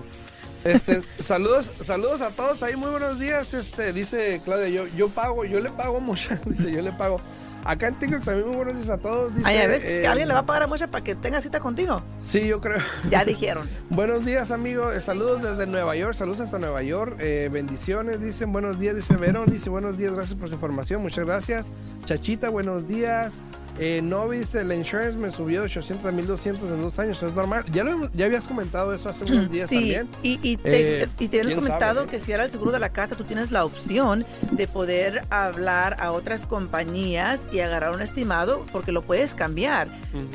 Este, 0.65 1.03
saludos, 1.21 1.73
saludos 1.81 2.21
a 2.23 2.31
todos 2.31 2.63
ahí, 2.63 2.77
muy 2.77 2.91
buenos 2.91 3.19
días. 3.19 3.55
Este, 3.55 3.93
dice 3.93 4.41
Claudia, 4.45 4.69
yo, 4.69 4.87
yo 4.97 5.09
pago, 5.09 5.45
yo 5.45 5.61
le 5.61 5.71
pago 5.71 6.01
mucho. 6.01 6.31
Dice, 6.47 6.71
yo 6.71 6.83
le 6.83 6.93
pago. 6.93 7.21
Acá 7.65 7.89
en 7.89 7.99
TikTok 7.99 8.25
también 8.25 8.47
muy 8.47 8.57
buenos 8.57 8.75
días 8.77 8.89
a 8.89 8.99
todos. 8.99 9.35
Dice, 9.35 9.49
Ah, 9.49 9.53
ya 9.53 9.67
ves, 9.67 9.83
que 9.85 10.03
eh, 10.03 10.07
alguien 10.07 10.29
le 10.29 10.35
va 10.35 10.41
a 10.41 10.47
pagar 10.47 10.63
a 10.63 10.67
Mocha 10.67 10.87
para 10.87 11.05
que 11.05 11.15
tenga 11.15 11.43
cita 11.43 11.61
contigo. 11.61 12.03
Sí, 12.21 12.47
yo 12.47 12.61
creo. 12.61 12.79
Ya 13.11 13.25
dijeron. 13.25 13.69
Buenos 13.91 14.25
días, 14.25 14.51
amigo. 14.51 14.91
Eh, 14.93 15.01
Saludos 15.01 15.43
desde 15.43 15.67
Nueva 15.67 15.95
York. 15.97 16.15
Saludos 16.15 16.41
hasta 16.41 16.59
Nueva 16.59 16.83
York. 16.83 17.17
Eh, 17.19 17.51
bendiciones. 17.53 18.21
Dicen 18.21 18.53
buenos 18.53 18.79
días. 18.79 18.97
Dice 18.97 19.17
Verón. 19.17 19.51
Dice 19.51 19.69
buenos 19.71 19.99
días. 19.99 20.15
Gracias 20.15 20.39
por 20.39 20.49
su 20.49 20.55
información. 20.55 21.03
Muchas 21.03 21.27
gracias. 21.27 21.67
Chachita, 22.05 22.49
buenos 22.49 22.89
días. 22.89 23.35
Eh, 23.79 24.01
no 24.03 24.29
dice, 24.29 24.65
la 24.65 24.75
insurance 24.75 25.17
me 25.17 25.31
subió 25.31 25.61
de 25.61 25.67
800 25.67 26.07
a 26.07 26.11
1200 26.13 26.69
en 26.71 26.83
dos 26.83 26.99
años. 26.99 27.23
Es 27.23 27.33
normal. 27.35 27.65
Ya, 27.71 27.85
lo, 27.85 28.11
ya 28.13 28.27
habías 28.27 28.47
comentado 28.49 28.93
eso 28.93 29.09
hace 29.09 29.25
unos 29.25 29.51
días 29.53 29.69
Sí, 29.71 29.77
también. 29.77 30.09
y, 30.23 30.39
y 30.43 30.57
te, 30.57 31.03
Eh, 31.05 31.09
y 31.19 31.29
te 31.29 31.41
habías 31.41 31.55
comentado 31.55 32.01
sabe, 32.01 32.11
que 32.11 32.19
si 32.19 32.33
era 32.33 32.45
el 32.45 32.51
seguro 32.51 32.73
de 32.73 32.81
la 32.81 32.89
casa, 32.91 33.15
tú 33.15 33.25
tienes 33.25 33.51
la 33.53 33.65
opción 33.65 34.25
de 34.51 34.67
poder 34.67 35.23
hablar 35.31 35.97
a 36.01 36.13
otras 36.13 36.45
compañías 36.47 37.47
y 37.53 37.61
agarrar 37.61 37.93
un 37.93 38.03
estimado 38.03 38.67
porque 38.73 38.93
lo 38.93 39.03
puedes 39.03 39.35
cambiar. 39.35 39.89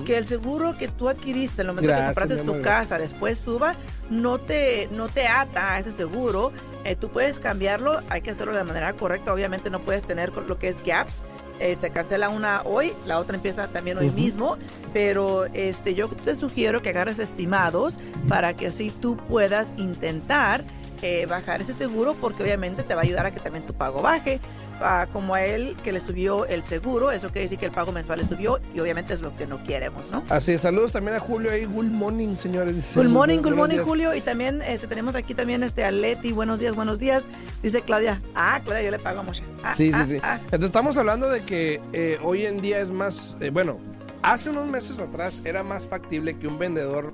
Que 0.05 0.17
el 0.17 0.25
seguro 0.25 0.77
que 0.77 0.87
tú 0.87 1.09
adquiriste 1.09 1.61
en 1.61 1.67
el 1.69 1.73
momento 1.75 1.89
Gracias, 1.89 2.09
que 2.09 2.15
compraste 2.21 2.45
tu 2.53 2.61
casa, 2.61 2.97
después 2.97 3.37
suba, 3.37 3.75
no 4.09 4.39
te, 4.39 4.87
no 4.91 5.09
te 5.09 5.27
ata 5.27 5.73
a 5.73 5.79
ese 5.79 5.91
seguro. 5.91 6.51
Eh, 6.85 6.95
tú 6.95 7.09
puedes 7.09 7.39
cambiarlo, 7.39 7.99
hay 8.09 8.21
que 8.21 8.31
hacerlo 8.31 8.53
de 8.55 8.63
manera 8.63 8.93
correcta. 8.93 9.33
Obviamente 9.33 9.69
no 9.69 9.79
puedes 9.81 10.03
tener 10.03 10.31
lo 10.31 10.57
que 10.59 10.67
es 10.69 10.77
gaps. 10.85 11.21
Eh, 11.59 11.77
se 11.79 11.91
cancela 11.91 12.29
una 12.29 12.61
hoy, 12.63 12.93
la 13.05 13.19
otra 13.19 13.35
empieza 13.35 13.67
también 13.67 13.97
hoy 13.97 14.09
mismo, 14.09 14.57
pero 14.91 15.45
este, 15.53 15.93
yo 15.93 16.09
te 16.09 16.35
sugiero 16.35 16.81
que 16.81 16.89
agarres 16.89 17.19
estimados 17.19 17.99
para 18.27 18.53
que 18.53 18.67
así 18.67 18.91
tú 18.91 19.17
puedas 19.17 19.73
intentar 19.77 20.65
eh, 21.01 21.25
bajar 21.25 21.61
ese 21.61 21.73
seguro 21.73 22.15
porque 22.19 22.43
obviamente 22.43 22.81
te 22.81 22.95
va 22.95 23.01
a 23.01 23.03
ayudar 23.03 23.25
a 23.25 23.31
que 23.31 23.39
también 23.39 23.65
tu 23.65 23.73
pago 23.73 24.01
baje. 24.01 24.39
Ah, 24.83 25.07
como 25.11 25.33
a 25.35 25.45
él 25.45 25.75
que 25.83 25.91
le 25.91 25.99
subió 25.99 26.45
el 26.45 26.63
seguro, 26.63 27.11
eso 27.11 27.27
quiere 27.29 27.43
decir 27.43 27.57
que 27.57 27.65
el 27.67 27.71
pago 27.71 27.91
mensual 27.91 28.19
le 28.19 28.27
subió 28.27 28.59
y 28.73 28.79
obviamente 28.79 29.13
es 29.13 29.21
lo 29.21 29.35
que 29.35 29.47
no 29.47 29.63
queremos, 29.63 30.11
¿no? 30.11 30.23
Así 30.29 30.51
es, 30.53 30.61
saludos 30.61 30.91
también 30.91 31.15
a 31.15 31.19
Julio 31.19 31.51
ahí. 31.51 31.65
Good 31.65 31.85
morning, 31.85 32.35
señores. 32.35 32.91
Good 32.95 33.05
morning, 33.05 33.39
good 33.39 33.55
morning, 33.55 33.75
días. 33.77 33.85
Julio. 33.87 34.13
Y 34.13 34.21
también 34.21 34.61
este, 34.61 34.87
tenemos 34.87 35.15
aquí 35.15 35.33
también 35.33 35.63
este 35.63 35.85
a 35.85 35.91
Leti. 35.91 36.31
Buenos 36.31 36.59
días, 36.59 36.75
buenos 36.75 36.99
días. 36.99 37.27
Dice 37.61 37.81
Claudia. 37.81 38.21
Ah, 38.35 38.59
Claudia, 38.63 38.83
yo 38.83 38.91
le 38.91 38.99
pago 38.99 39.21
a 39.21 39.23
Moshe. 39.23 39.43
Ah, 39.63 39.73
Sí, 39.75 39.87
sí, 39.89 39.93
ah, 39.95 40.05
sí. 40.07 40.17
ah. 40.23 40.39
Entonces 40.43 40.65
estamos 40.65 40.97
hablando 40.97 41.29
de 41.29 41.41
que 41.41 41.81
eh, 41.93 42.19
hoy 42.21 42.45
en 42.45 42.59
día 42.59 42.79
es 42.79 42.91
más, 42.91 43.37
eh, 43.39 43.49
bueno, 43.49 43.79
hace 44.21 44.49
unos 44.49 44.67
meses 44.67 44.99
atrás 44.99 45.41
era 45.45 45.63
más 45.63 45.85
factible 45.85 46.37
que 46.37 46.47
un 46.47 46.59
vendedor, 46.59 47.13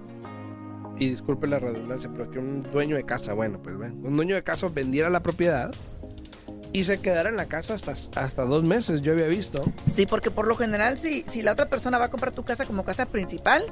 y 1.00 1.10
disculpe 1.10 1.48
la 1.48 1.60
redundancia, 1.60 2.10
pero 2.12 2.30
que 2.30 2.40
un 2.40 2.62
dueño 2.62 2.98
de 2.98 3.06
casa, 3.06 3.34
bueno, 3.34 3.60
pues 3.64 3.78
ven, 3.78 4.06
un 4.06 4.18
dueño 4.18 4.36
de 4.36 4.44
casa 4.44 4.68
vendiera 4.68 5.10
la 5.10 5.24
propiedad 5.24 5.72
y 6.74 6.84
se 6.84 7.00
quedara 7.00 7.30
en 7.30 7.38
la 7.38 7.48
casa 7.48 7.74
hasta, 7.74 7.92
hasta 7.92 8.46
dos 8.46 8.64
meses, 8.64 9.02
yo 9.02 9.14
había 9.14 9.28
visto. 9.28 9.64
Sí, 9.92 10.06
porque 10.06 10.32
por 10.32 10.48
lo 10.48 10.56
general, 10.56 10.98
si, 10.98 11.24
si 11.28 11.42
la 11.42 11.54
otra 11.54 11.70
persona 11.70 11.98
va 11.98 12.06
a 12.06 12.10
comprar 12.10 12.32
tu 12.34 12.44
casa 12.44 12.66
como 12.66 12.84
casa 12.84 13.06
principal, 13.06 13.64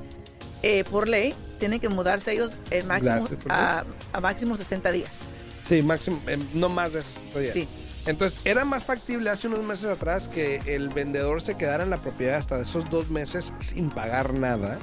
eh, 0.64 0.84
por 0.90 1.08
ley, 1.08 1.36
tienen 1.60 1.80
que 1.80 1.90
mudarse 1.90 2.34
ellos 2.34 2.52
el 2.72 2.86
máximo 2.86 3.28
a, 3.50 3.84
a 4.14 4.22
máximo 4.22 4.58
60 4.58 4.92
días. 4.92 5.22
Sí, 5.62 5.82
máximo, 5.82 6.20
eh, 6.28 6.40
no 6.54 6.70
más 6.70 6.94
de 6.94 7.02
60 7.02 7.40
días. 7.40 7.54
Sí. 7.54 7.68
Entonces, 8.08 8.40
era 8.46 8.64
más 8.64 8.86
factible 8.86 9.30
hace 9.30 9.48
unos 9.48 9.64
meses 9.64 9.86
atrás 9.86 10.30
que 10.30 10.62
el 10.66 10.88
vendedor 10.90 11.42
se 11.42 11.58
quedara 11.58 11.84
en 11.84 11.90
la 11.90 12.02
propiedad 12.02 12.38
hasta 12.38 12.62
esos 12.62 12.90
dos 12.90 13.10
meses 13.10 13.54
sin 13.60 13.90
pagar 13.90 14.34
nada. 14.34 14.80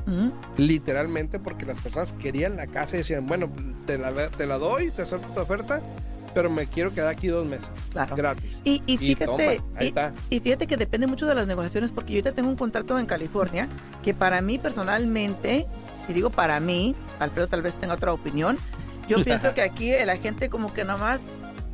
Literalmente 0.59 1.39
porque 1.39 1.65
las 1.65 1.81
personas 1.81 2.13
querían 2.13 2.57
la 2.57 2.67
casa 2.67 2.97
y 2.97 2.99
decían, 2.99 3.27
bueno, 3.27 3.51
te 3.87 3.97
la, 3.97 4.29
te 4.29 4.47
la 4.47 4.59
doy, 4.59 4.91
te 4.91 5.03
acepto 5.03 5.27
tu 5.29 5.41
oferta, 5.41 5.81
pero 6.35 6.51
me 6.51 6.67
quiero 6.67 6.93
quedar 6.93 7.09
aquí 7.09 7.29
dos 7.29 7.47
meses, 7.47 7.67
Claro. 7.93 8.17
gratis. 8.17 8.61
Y, 8.65 8.83
y 8.87 8.95
Y 8.95 8.99
fíjate, 8.99 9.27
toma, 9.27 9.43
ahí 9.45 9.61
y- 9.81 9.85
está. 9.87 10.13
y 10.31 10.41
fíjate 10.41 10.67
que 10.67 10.77
depende 10.77 11.07
mucho 11.07 11.27
de 11.27 11.35
las 11.35 11.47
negociaciones 11.47 11.93
porque 11.93 12.13
yo 12.13 12.19
ahorita 12.19 12.33
tengo 12.33 12.49
un 12.51 12.57
contrato 12.57 12.99
en 12.99 13.07
California 13.07 13.69
que 14.03 14.13
para 14.15 14.41
mí 14.41 14.59
personalmente, 14.59 15.67
y 16.09 16.13
digo 16.13 16.31
para 16.31 16.61
mí, 16.61 16.95
Alfredo 17.21 17.47
tal 17.49 17.63
vez 17.63 17.75
tenga 17.75 17.95
otra 17.95 18.13
opinión, 18.13 18.59
yo 19.09 19.17
pienso 19.25 19.55
que 19.55 19.63
aquí 19.63 19.93
la 20.05 20.17
gente 20.17 20.49
como 20.51 20.75
que 20.75 20.85
nomás 20.85 21.23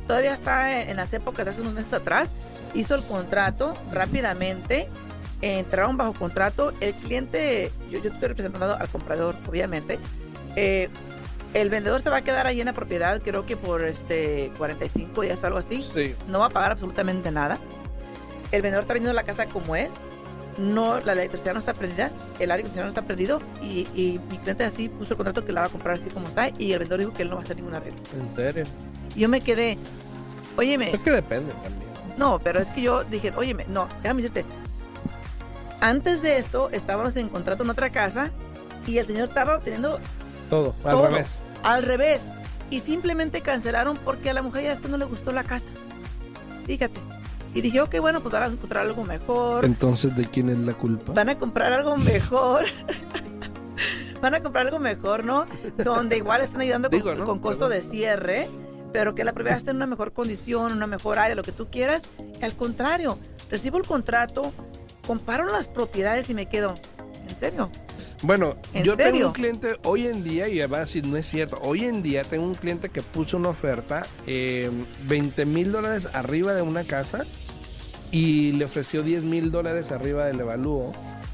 todavía 0.07 0.33
está 0.33 0.81
en, 0.81 0.97
las 0.97 1.13
épocas 1.13 1.45
de 1.45 1.51
hace 1.51 1.61
unos 1.61 1.73
meses 1.73 1.93
atrás, 1.93 2.31
hizo 2.73 2.95
el 2.95 3.03
contrato 3.03 3.73
rápidamente, 3.91 4.89
entraron 5.41 5.97
bajo 5.97 6.13
contrato, 6.13 6.73
el 6.81 6.93
cliente, 6.93 7.71
yo, 7.89 7.99
yo 8.01 8.09
estoy 8.11 8.27
representando 8.29 8.75
al 8.75 8.87
comprador, 8.89 9.35
obviamente, 9.49 9.97
eh, 10.55 10.89
El 11.53 11.69
vendedor 11.69 12.01
se 12.01 12.09
va 12.09 12.17
a 12.17 12.21
quedar 12.21 12.47
ahí 12.47 12.61
en 12.61 12.65
la 12.67 12.73
propiedad, 12.73 13.21
creo 13.21 13.45
que 13.45 13.57
por 13.57 13.83
este 13.85 14.51
45 14.57 15.21
días 15.21 15.43
o 15.43 15.47
algo 15.47 15.59
así. 15.59 15.81
Sí. 15.81 16.15
No 16.27 16.39
va 16.39 16.45
a 16.45 16.49
pagar 16.49 16.71
absolutamente 16.71 17.29
nada. 17.31 17.57
El 18.51 18.61
vendedor 18.61 18.83
está 18.83 18.93
vendiendo 18.93 19.13
la 19.13 19.23
casa 19.23 19.45
como 19.47 19.75
es. 19.75 19.93
No, 20.57 20.99
la 20.99 21.13
electricidad 21.13 21.53
no 21.53 21.59
está 21.59 21.73
prendida, 21.73 22.11
el 22.37 22.51
aire 22.51 22.61
acondicionado 22.63 22.83
no 22.83 22.89
está 22.89 23.01
prendido 23.03 23.39
y, 23.61 23.87
y 23.95 24.19
mi 24.29 24.37
cliente 24.37 24.65
así 24.65 24.89
puso 24.89 25.13
el 25.13 25.17
contrato 25.17 25.45
que 25.45 25.53
la 25.53 25.61
va 25.61 25.67
a 25.67 25.69
comprar 25.69 25.95
así 25.97 26.09
como 26.09 26.27
está 26.27 26.49
y 26.57 26.73
el 26.73 26.79
vendedor 26.79 26.99
dijo 26.99 27.13
que 27.13 27.23
él 27.23 27.29
no 27.29 27.35
va 27.35 27.41
a 27.41 27.43
hacer 27.45 27.55
ningún 27.55 27.73
arreglo. 27.73 27.97
¿En 28.19 28.35
serio? 28.35 28.65
Yo 29.15 29.29
me 29.29 29.39
quedé, 29.39 29.77
óyeme, 30.57 30.91
Es 30.93 30.99
que 30.99 31.11
depende 31.11 31.53
también. 31.53 31.83
no, 32.17 32.37
pero 32.39 32.59
es 32.59 32.69
que 32.69 32.81
yo 32.81 33.05
dije, 33.05 33.31
óyeme, 33.35 33.65
no, 33.69 33.87
déjame 34.03 34.21
decirte. 34.23 34.45
Antes 35.79 36.21
de 36.21 36.37
esto 36.37 36.69
estábamos 36.71 37.15
en 37.15 37.29
contrato 37.29 37.63
en 37.63 37.69
otra 37.69 37.89
casa 37.89 38.29
y 38.85 38.97
el 38.97 39.07
señor 39.07 39.29
estaba 39.29 39.59
teniendo 39.61 39.99
Todo, 40.51 40.75
al 40.83 40.91
todo 40.91 41.07
revés. 41.07 41.41
al 41.63 41.83
revés. 41.83 42.23
Y 42.69 42.81
simplemente 42.81 43.41
cancelaron 43.41 43.97
porque 43.97 44.29
a 44.29 44.33
la 44.33 44.41
mujer 44.41 44.65
ya 44.65 44.69
después 44.71 44.91
no 44.91 44.97
le 44.97 45.05
gustó 45.05 45.31
la 45.31 45.45
casa. 45.45 45.69
Fíjate. 46.65 46.99
Y 47.53 47.61
dije, 47.61 47.81
ok, 47.81 47.99
bueno, 47.99 48.21
pues 48.21 48.33
van 48.33 48.43
a 48.43 48.45
encontrar 48.47 48.85
algo 48.85 49.03
mejor. 49.05 49.63
Entonces, 49.65 50.15
¿de 50.15 50.25
quién 50.25 50.49
es 50.49 50.57
la 50.59 50.73
culpa? 50.73 51.13
Van 51.13 51.29
a 51.29 51.37
comprar 51.37 51.71
algo 51.71 51.95
mejor. 51.95 52.65
van 54.21 54.35
a 54.35 54.43
comprar 54.43 54.65
algo 54.65 54.79
mejor, 54.79 55.23
¿no? 55.23 55.47
Donde 55.77 56.17
igual 56.17 56.41
están 56.41 56.61
ayudando 56.61 56.89
con, 56.89 57.17
¿no? 57.17 57.25
con 57.25 57.39
costo 57.39 57.69
de 57.69 57.81
cierre, 57.81 58.49
pero 58.93 59.15
que 59.15 59.23
la 59.23 59.31
propiedad 59.31 59.57
esté 59.57 59.71
en 59.71 59.77
una 59.77 59.87
mejor 59.87 60.11
condición, 60.11 60.73
una 60.73 60.87
mejor 60.87 61.17
área, 61.17 61.35
lo 61.35 61.43
que 61.43 61.53
tú 61.53 61.69
quieras. 61.69 62.03
Al 62.41 62.55
contrario, 62.55 63.17
recibo 63.49 63.77
el 63.77 63.85
contrato, 63.85 64.51
comparo 65.07 65.47
las 65.47 65.67
propiedades 65.67 66.29
y 66.29 66.33
me 66.33 66.47
quedo, 66.47 66.73
¿en 67.27 67.35
serio? 67.37 67.69
Bueno, 68.23 68.55
¿En 68.73 68.83
yo 68.83 68.95
tengo 68.95 69.27
un 69.27 69.33
cliente 69.33 69.77
hoy 69.83 70.05
en 70.05 70.23
día, 70.23 70.47
y 70.47 70.59
va 70.67 70.77
a 70.77 70.79
decir, 70.81 71.07
no 71.07 71.17
es 71.17 71.25
cierto, 71.25 71.59
hoy 71.63 71.85
en 71.85 72.03
día 72.03 72.23
tengo 72.23 72.45
un 72.45 72.53
cliente 72.53 72.89
que 72.89 73.01
puso 73.01 73.37
una 73.37 73.49
oferta, 73.49 74.05
eh, 74.27 74.69
20 75.07 75.45
mil 75.45 75.71
dólares 75.71 76.07
arriba 76.13 76.53
de 76.53 76.61
una 76.61 76.83
casa 76.83 77.25
y 78.11 78.51
le 78.53 78.65
ofreció 78.65 79.01
10 79.01 79.23
mil 79.23 79.49
dólares 79.51 79.91
arriba 79.91 80.25
del 80.25 80.39
evalúo 80.39 80.91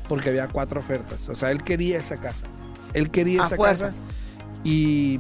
porque 0.08 0.30
había 0.30 0.48
cuatro 0.48 0.80
ofertas. 0.80 1.28
O 1.28 1.36
sea, 1.36 1.52
él 1.52 1.64
quería 1.64 1.98
esa 2.00 2.18
casa. 2.18 2.46
Él 2.94 3.12
quería 3.12 3.42
A 3.44 3.46
esa 3.48 3.56
fuerzas. 3.58 3.98
casa. 3.98 4.12
Y 4.64 5.20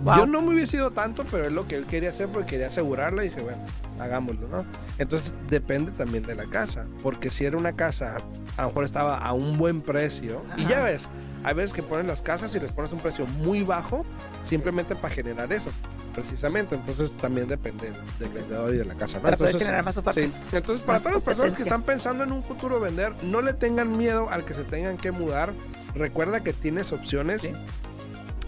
Wow. 0.00 0.16
yo 0.16 0.26
no 0.26 0.42
me 0.42 0.54
hubiese 0.54 0.76
ido 0.76 0.90
tanto, 0.90 1.24
pero 1.30 1.46
es 1.46 1.52
lo 1.52 1.66
que 1.66 1.76
él 1.76 1.86
quería 1.86 2.10
hacer 2.10 2.28
porque 2.28 2.50
quería 2.50 2.68
asegurarla 2.68 3.24
y 3.24 3.28
dije, 3.28 3.40
bueno, 3.40 3.58
hagámoslo, 3.98 4.46
¿no? 4.48 4.64
Entonces 4.98 5.32
depende 5.48 5.90
también 5.92 6.24
de 6.24 6.34
la 6.34 6.46
casa, 6.46 6.84
porque 7.02 7.30
si 7.30 7.44
era 7.44 7.56
una 7.56 7.72
casa, 7.72 8.18
a 8.56 8.62
lo 8.62 8.68
mejor 8.68 8.84
estaba 8.84 9.18
a 9.18 9.32
un 9.32 9.58
buen 9.58 9.80
precio, 9.80 10.42
y 10.56 10.62
Ajá. 10.62 10.70
ya 10.70 10.82
ves, 10.82 11.08
hay 11.44 11.54
veces 11.54 11.72
que 11.72 11.82
ponen 11.82 12.06
las 12.06 12.22
casas 12.22 12.54
y 12.54 12.60
les 12.60 12.72
pones 12.72 12.92
un 12.92 13.00
precio 13.00 13.26
muy 13.26 13.62
bajo 13.62 14.04
simplemente 14.44 14.94
para 14.94 15.14
generar 15.14 15.52
eso, 15.52 15.70
precisamente. 16.14 16.74
Entonces 16.74 17.12
también 17.12 17.46
depende 17.48 17.92
del 18.18 18.28
vendedor 18.30 18.74
y 18.74 18.78
de 18.78 18.84
la 18.84 18.94
casa, 18.94 19.18
¿no? 19.18 19.22
Para 19.22 19.36
poder 19.36 19.50
Entonces, 19.50 19.66
generar 19.66 19.84
más 19.84 19.96
ofertas. 19.96 20.34
Sí. 20.34 20.56
Entonces, 20.56 20.84
para 20.84 20.98
todas 20.98 21.14
las 21.14 21.22
personas 21.22 21.54
que 21.54 21.62
están 21.62 21.82
pensando 21.82 22.24
en 22.24 22.32
un 22.32 22.42
futuro 22.42 22.80
vender, 22.80 23.12
no 23.22 23.42
le 23.42 23.52
tengan 23.52 23.96
miedo 23.96 24.28
al 24.30 24.44
que 24.44 24.54
se 24.54 24.64
tengan 24.64 24.96
que 24.96 25.10
mudar. 25.10 25.52
Recuerda 25.94 26.42
que 26.42 26.52
tienes 26.52 26.92
opciones. 26.92 27.42
Sí. 27.42 27.52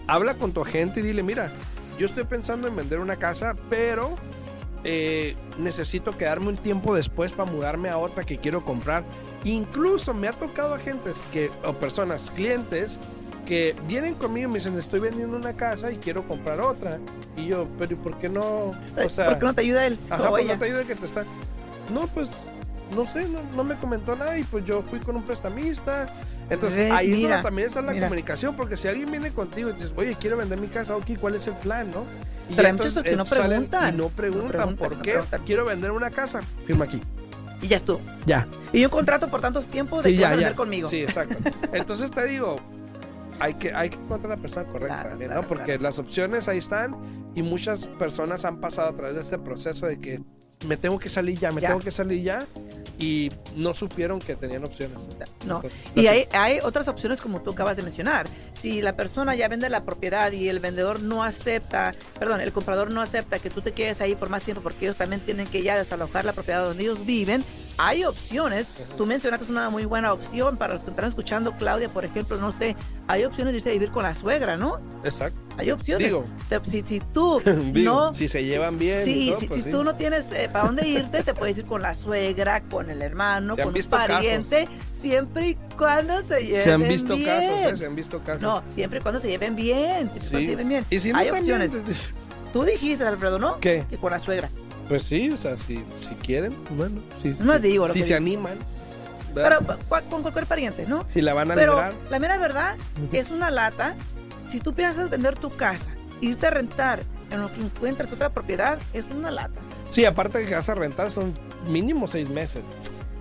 Habla 0.09 0.33
con 0.33 0.53
tu 0.53 0.61
agente 0.63 1.01
y 1.01 1.03
dile, 1.03 1.21
mira, 1.21 1.51
yo 1.99 2.07
estoy 2.07 2.23
pensando 2.23 2.67
en 2.67 2.75
vender 2.75 2.99
una 2.99 3.17
casa, 3.17 3.55
pero 3.69 4.15
eh, 4.83 5.35
necesito 5.59 6.17
quedarme 6.17 6.47
un 6.47 6.57
tiempo 6.57 6.95
después 6.95 7.31
para 7.31 7.51
mudarme 7.51 7.89
a 7.89 7.97
otra 7.99 8.23
que 8.23 8.39
quiero 8.39 8.65
comprar. 8.65 9.03
Incluso 9.43 10.15
me 10.15 10.27
ha 10.27 10.33
tocado 10.33 10.73
agentes 10.73 11.23
que, 11.31 11.51
o 11.63 11.73
personas, 11.73 12.31
clientes, 12.31 12.99
que 13.45 13.75
vienen 13.87 14.15
conmigo 14.15 14.49
y 14.49 14.51
me 14.53 14.57
dicen, 14.57 14.75
estoy 14.79 14.99
vendiendo 14.99 15.37
una 15.37 15.55
casa 15.55 15.91
y 15.91 15.97
quiero 15.97 16.27
comprar 16.27 16.59
otra. 16.59 16.97
Y 17.37 17.45
yo, 17.45 17.67
pero 17.77 17.93
¿y 17.93 17.95
por 17.95 18.17
qué 18.17 18.29
no? 18.29 18.71
O 19.05 19.09
sea, 19.11 19.27
¿Por 19.27 19.37
qué 19.37 19.45
no 19.45 19.53
te 19.53 19.61
ayuda 19.61 19.85
él? 19.85 19.99
Ajá, 20.09 20.31
ella? 20.39 20.53
no 20.53 20.59
te 20.59 20.65
ayuda 20.65 20.85
que 20.85 20.95
te 20.95 21.05
está. 21.05 21.23
No, 21.93 22.07
pues, 22.07 22.43
no 22.95 23.05
sé, 23.09 23.27
no, 23.27 23.39
no 23.55 23.63
me 23.63 23.75
comentó 23.75 24.15
nada 24.15 24.37
y 24.37 24.43
pues 24.43 24.65
yo 24.65 24.81
fui 24.83 24.99
con 24.99 25.15
un 25.15 25.23
prestamista. 25.23 26.07
Entonces 26.49 26.89
Ve, 26.89 26.91
ahí 26.91 27.13
es 27.13 27.21
donde 27.29 27.43
también 27.43 27.67
está 27.67 27.81
la 27.81 27.91
mira. 27.93 28.07
comunicación, 28.07 28.55
porque 28.55 28.75
si 28.77 28.87
alguien 28.87 29.11
viene 29.11 29.31
contigo 29.31 29.69
y 29.69 29.73
dices, 29.73 29.93
oye, 29.95 30.15
quiero 30.19 30.37
vender 30.37 30.59
mi 30.59 30.67
casa, 30.67 30.95
ok, 30.95 31.05
¿cuál 31.19 31.35
es 31.35 31.45
el 31.47 31.53
plan, 31.55 31.91
no? 31.91 32.05
Y 32.49 32.55
Pero 32.55 32.67
hay 32.67 32.73
muchos 32.73 32.95
que 33.03 33.15
no 33.15 33.23
eh, 33.23 33.25
salen 33.27 33.49
preguntan. 33.69 33.93
Y 33.93 33.97
no 33.97 34.09
preguntan, 34.09 34.57
No 34.59 34.65
preguntan, 34.65 34.75
por 34.77 34.95
no 34.97 35.01
qué 35.03 35.11
preguntan. 35.11 35.41
quiero 35.45 35.65
vender 35.65 35.91
una 35.91 36.09
casa. 36.09 36.41
Firma 36.65 36.85
aquí. 36.85 36.99
Y 37.61 37.67
ya 37.67 37.77
estuvo. 37.77 38.01
Ya. 38.25 38.47
Y 38.73 38.83
un 38.83 38.89
contrato 38.89 39.27
por 39.29 39.41
tantos 39.41 39.67
tiempos 39.67 40.01
de 40.03 40.09
Sí, 40.09 40.15
que 40.15 40.21
ya, 40.21 40.29
vas 40.29 40.37
a 40.37 40.39
ya. 40.41 40.47
vender 40.47 40.55
conmigo. 40.57 40.87
Sí, 40.89 41.01
exacto. 41.03 41.35
Entonces 41.73 42.09
te 42.09 42.25
digo, 42.25 42.55
hay 43.39 43.53
que, 43.55 43.71
hay 43.73 43.89
que 43.89 43.97
encontrar 43.97 44.31
a 44.31 44.35
la 44.37 44.41
persona 44.41 44.65
correcta 44.65 44.87
Claro, 44.95 45.09
también, 45.09 45.29
claro, 45.29 45.41
¿no? 45.43 45.47
Porque 45.47 45.65
claro. 45.65 45.81
las 45.83 45.99
opciones 45.99 46.47
ahí 46.47 46.57
están 46.57 46.95
y 47.35 47.43
muchas 47.43 47.85
personas 47.85 48.45
han 48.45 48.57
pasado 48.59 48.89
a 48.89 48.95
través 48.95 49.15
de 49.15 49.21
este 49.21 49.37
proceso 49.37 49.85
de 49.85 49.99
que 49.99 50.19
me 50.65 50.77
tengo 50.77 50.99
que 50.99 51.09
salir 51.09 51.39
ya, 51.39 51.51
me 51.51 51.61
Ya. 51.61 51.69
tengo 51.69 51.79
que 51.79 51.91
salir 51.91 52.21
ya 52.23 52.45
y 52.97 53.31
no 53.55 53.73
supieron 53.73 54.19
que 54.19 54.35
tenían 54.35 54.65
opciones. 54.65 54.97
No. 55.45 55.57
Entonces, 55.57 55.79
Y 55.95 56.07
hay, 56.07 56.27
hay 56.33 56.59
otras 56.61 56.87
opciones 56.89 57.21
como 57.21 57.41
tú 57.41 57.51
acabas 57.51 57.77
de 57.77 57.83
mencionar. 57.83 58.27
Si 58.53 58.81
la 58.81 58.95
persona 58.97 59.35
ya 59.35 59.47
vende 59.47 59.69
la 59.69 59.85
propiedad 59.85 60.31
y 60.33 60.49
el 60.49 60.59
vendedor 60.59 60.99
no 61.01 61.23
acepta, 61.23 61.93
perdón, 62.19 62.41
el 62.41 62.51
comprador 62.51 62.91
no 62.91 63.01
acepta 63.01 63.39
que 63.39 63.49
tú 63.49 63.61
te 63.61 63.71
quedes 63.71 64.01
ahí 64.01 64.15
por 64.15 64.29
más 64.29 64.43
tiempo 64.43 64.61
porque 64.61 64.85
ellos 64.85 64.97
también 64.97 65.21
tienen 65.21 65.47
que 65.47 65.63
ya 65.63 65.77
desalojar 65.77 66.25
la 66.25 66.33
propiedad 66.33 66.65
donde 66.65 66.83
ellos 66.83 67.05
viven, 67.05 67.43
hay 67.81 68.03
opciones. 68.03 68.67
Tú 68.97 69.05
mencionaste 69.05 69.49
una 69.49 69.69
muy 69.69 69.85
buena 69.85 70.11
opción 70.11 70.57
para 70.57 70.73
los 70.73 70.83
que 70.83 70.89
están 70.89 71.05
escuchando, 71.05 71.53
Claudia, 71.53 71.87
por 71.87 72.03
ejemplo, 72.03 72.37
no 72.37 72.51
sé, 72.51 72.75
hay 73.07 73.23
opciones 73.23 73.53
de 73.53 73.57
irse 73.59 73.69
a 73.69 73.71
vivir 73.71 73.89
con 73.89 74.03
la 74.03 74.13
suegra, 74.13 74.57
¿no? 74.57 74.79
Exacto. 75.05 75.39
Hay 75.57 75.71
opciones. 75.71 76.07
Digo. 76.07 76.25
Si, 76.65 76.81
si 76.81 76.99
tú 76.99 77.41
Digo, 77.71 77.93
no... 77.93 78.13
si 78.13 78.27
se 78.27 78.43
llevan 78.43 78.77
bien. 78.77 78.97
todo, 78.99 79.05
si, 79.05 79.33
pues 79.47 79.55
si 79.55 79.63
sí. 79.63 79.71
tú 79.71 79.83
no 79.85 79.95
tienes 79.95 80.29
eh, 80.33 80.49
para 80.51 80.65
dónde 80.65 80.87
irte, 80.89 81.23
te 81.23 81.33
puedes 81.33 81.57
ir 81.57 81.65
con 81.65 81.81
la 81.81 81.95
suegra, 81.95 82.61
con 82.63 82.89
el 82.89 83.01
hermano, 83.01 83.55
con 83.55 83.67
un 83.69 83.73
casos. 83.73 83.87
pariente, 83.87 84.67
siempre 84.93 85.49
y 85.51 85.55
cuando 85.77 86.21
se 86.21 86.41
lleven 86.45 86.63
Se 86.63 86.71
han 86.73 86.83
visto 86.85 87.15
bien. 87.15 87.25
casos, 87.29 87.49
¿eh? 87.73 87.77
Se 87.77 87.85
han 87.85 87.95
visto 87.95 88.19
casos. 88.21 88.41
No, 88.41 88.61
siempre 88.75 88.99
y 88.99 89.01
cuando 89.01 89.21
se 89.21 89.29
lleven 89.29 89.55
bien. 89.55 90.09
Siempre 90.09 90.19
cuando 90.19 90.19
Sí. 90.25 90.29
se 90.35 90.41
lleven 90.47 90.67
bien. 90.69 90.85
Y 90.89 90.99
si 90.99 91.13
no, 91.13 91.17
Hay 91.19 91.29
también, 91.29 91.61
opciones. 91.61 92.09
Tú 92.53 92.63
dijiste, 92.65 93.05
Alfredo, 93.05 93.39
¿no? 93.39 93.57
¿Qué? 93.61 93.85
Que 93.89 93.97
con 93.97 94.11
la 94.11 94.19
suegra. 94.19 94.49
Pues 94.89 95.03
sí, 95.03 95.29
o 95.29 95.37
sea, 95.37 95.55
si, 95.55 95.85
si 95.99 96.15
quieren, 96.15 96.53
bueno, 96.71 97.01
sí. 97.21 97.35
No 97.39 97.45
más 97.45 97.61
digo 97.61 97.87
lo 97.87 97.93
si 97.93 97.99
que 97.99 98.07
se 98.07 98.13
digo. 98.15 98.17
animan. 98.17 98.57
Pero 99.35 99.59
con 100.09 100.23
cualquier 100.23 100.47
pariente, 100.47 100.87
¿no? 100.87 101.05
si 101.07 101.21
la 101.21 101.35
van 101.35 101.51
a 101.51 101.55
Pero 101.55 101.79
la 102.09 102.19
mera 102.19 102.37
verdad 102.39 102.75
es 103.11 103.29
una 103.29 103.51
lata. 103.51 103.95
Si 104.47 104.59
tú 104.59 104.73
piensas 104.73 105.11
vender 105.11 105.35
tu 105.35 105.51
casa, 105.51 105.91
irte 106.21 106.47
a 106.47 106.49
rentar 106.49 107.03
en 107.29 107.39
lo 107.41 107.53
que 107.53 107.61
encuentras 107.61 108.11
otra 108.11 108.29
propiedad, 108.31 108.79
es 108.93 109.05
una 109.15 109.29
lata. 109.29 109.61
Sí, 109.91 110.05
aparte 110.05 110.39
de 110.39 110.47
que 110.47 110.55
vas 110.55 110.67
a 110.69 110.75
rentar 110.75 111.11
son 111.11 111.37
mínimo 111.67 112.07
seis 112.07 112.27
meses. 112.27 112.63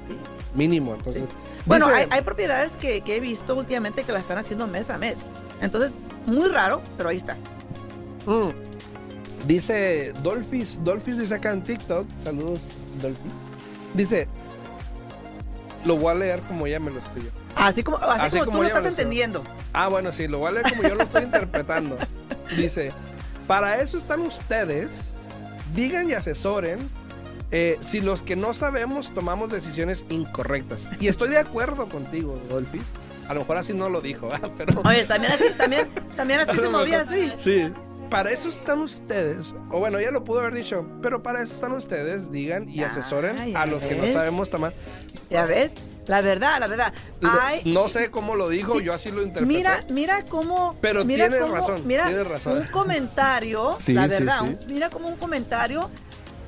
Sí. 0.07 0.17
Mínimo, 0.55 0.95
entonces. 0.95 1.25
Bueno, 1.67 1.87
hay, 1.89 2.07
hay 2.11 2.23
propiedades 2.23 2.79
que, 2.79 3.03
que 3.03 3.17
he 3.17 3.21
visto 3.21 3.55
últimamente 3.55 4.05
que 4.05 4.13
la 4.13 4.21
están 4.21 4.39
haciendo 4.39 4.67
mes 4.67 4.89
a 4.89 4.97
mes. 4.97 5.19
Entonces, 5.61 5.93
muy 6.25 6.49
raro, 6.49 6.81
pero 6.97 7.11
ahí 7.11 7.19
está. 7.19 7.37
Mm. 8.25 8.68
Dice 9.49 10.13
Dolphis, 10.23 10.79
Dolphis 10.85 11.17
dice 11.17 11.35
acá 11.35 11.53
en 11.53 11.63
TikTok, 11.63 12.07
saludos 12.23 12.61
Dolphis. 13.01 13.33
Dice, 13.95 14.29
lo 15.87 15.97
voy 15.97 16.13
a 16.13 16.15
leer 16.17 16.43
como 16.43 16.67
ella 16.67 16.79
me 16.79 16.91
lo 16.91 16.99
escribió. 16.99 17.31
Así 17.57 17.83
como, 17.83 17.97
así 17.97 18.21
Así 18.21 18.39
como, 18.41 18.51
como 18.51 18.59
tú 18.59 18.63
lo 18.65 18.69
estás 18.69 18.83
lo 18.83 18.89
entendiendo. 18.91 19.43
Ah, 19.73 19.89
bueno, 19.89 20.13
sí, 20.13 20.29
lo 20.29 20.41
voy 20.41 20.49
a 20.49 20.51
leer 20.51 20.69
como 20.69 20.83
yo 20.83 20.95
lo 20.95 21.03
estoy 21.03 21.23
interpretando. 21.25 21.97
Dice, 22.59 22.93
para 23.47 23.81
eso 23.81 23.97
están 23.97 24.21
ustedes, 24.21 25.15
digan 25.75 26.11
y 26.11 26.13
asesoren 26.13 26.79
eh, 27.51 27.79
si 27.81 28.03
los 28.03 28.23
que 28.23 28.37
no 28.37 28.53
sabemos 28.53 29.15
tomamos 29.15 29.49
decisiones 29.51 30.05
incorrectas. 30.11 30.91
Y 31.01 31.09
estoy 31.09 31.31
de 31.31 31.39
acuerdo 31.39 31.89
contigo, 31.89 32.39
Dolphis. 32.51 32.83
A 33.29 33.33
lo 33.33 33.41
mejor 33.41 33.57
así 33.57 33.73
no 33.73 33.89
lo 33.89 34.03
dijo, 34.03 34.29
¿verdad? 34.29 34.51
pero... 34.59 34.83
Oye, 34.85 35.07
también 35.07 35.33
así, 35.33 35.45
también, 35.57 35.89
también 36.17 36.41
así 36.41 36.55
se 36.61 36.69
movía 36.69 37.01
así. 37.01 37.33
Sí. 37.37 37.73
Para 38.11 38.31
eso 38.31 38.49
están 38.49 38.79
ustedes, 38.81 39.55
o 39.71 39.79
bueno, 39.81 40.01
ya 40.01 40.11
lo 40.11 40.25
pudo 40.25 40.41
haber 40.41 40.55
dicho, 40.55 40.87
pero 41.03 41.23
para 41.23 41.43
eso 41.43 41.55
están 41.55 41.73
ustedes, 41.73 42.31
digan 42.33 42.69
y 42.69 42.83
asesoren 42.83 43.55
a 43.57 43.67
los 43.67 43.85
que 43.85 43.95
no 43.97 44.07
sabemos 44.07 44.49
tomar. 44.49 44.73
Ya 45.29 45.45
ves, 45.45 45.73
la 46.07 46.23
verdad, 46.23 46.59
la 46.59 46.69
verdad. 46.69 46.93
No 47.67 47.87
sé 47.89 48.11
cómo 48.11 48.35
lo 48.35 48.49
dijo, 48.49 48.79
Sí. 48.79 48.87
yo 48.87 48.95
así 48.95 49.11
lo 49.11 49.23
interpreté. 49.23 49.47
mira, 49.47 49.85
mira 49.91 50.25
cómo. 50.25 50.77
Pero 50.81 51.05
mira 51.05 51.29
cómo- 51.29 51.55
razón, 51.55 51.83
Mira, 51.87 52.09
razón. 52.25 52.59
un 52.59 52.67
comentario, 52.73 53.77
Sí, 53.79 53.93
la 53.93 54.05
sí, 54.05 54.09
verdad, 54.09 54.39
sí. 54.41 54.47
un- 54.47 54.73
mira 54.73 54.89
como 54.89 55.09
un 55.09 55.17
comentario, 55.17 55.91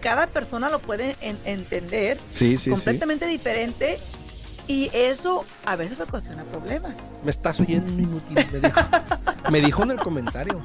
cada 0.01 0.29
persona 0.29 0.71
lo 0.71 0.79
puede 0.79 1.15
en- 1.21 1.39
entender 1.45 2.19
sí, 2.31 2.57
sí, 2.57 2.71
completamente 2.71 3.27
diferente 3.27 3.99
y 4.71 4.89
eso 4.95 5.45
a 5.67 5.75
veces 5.75 5.99
ocasiona 5.99 6.45
problemas. 6.45 6.93
Me 7.25 7.33
estás 7.33 7.59
oyendo 7.59 7.91
inútil, 7.93 8.37
me 8.53 8.61
dijo. 8.61 8.81
me 9.51 9.61
dijo 9.61 9.83
en 9.83 9.91
el 9.91 9.99
comentario. 9.99 10.63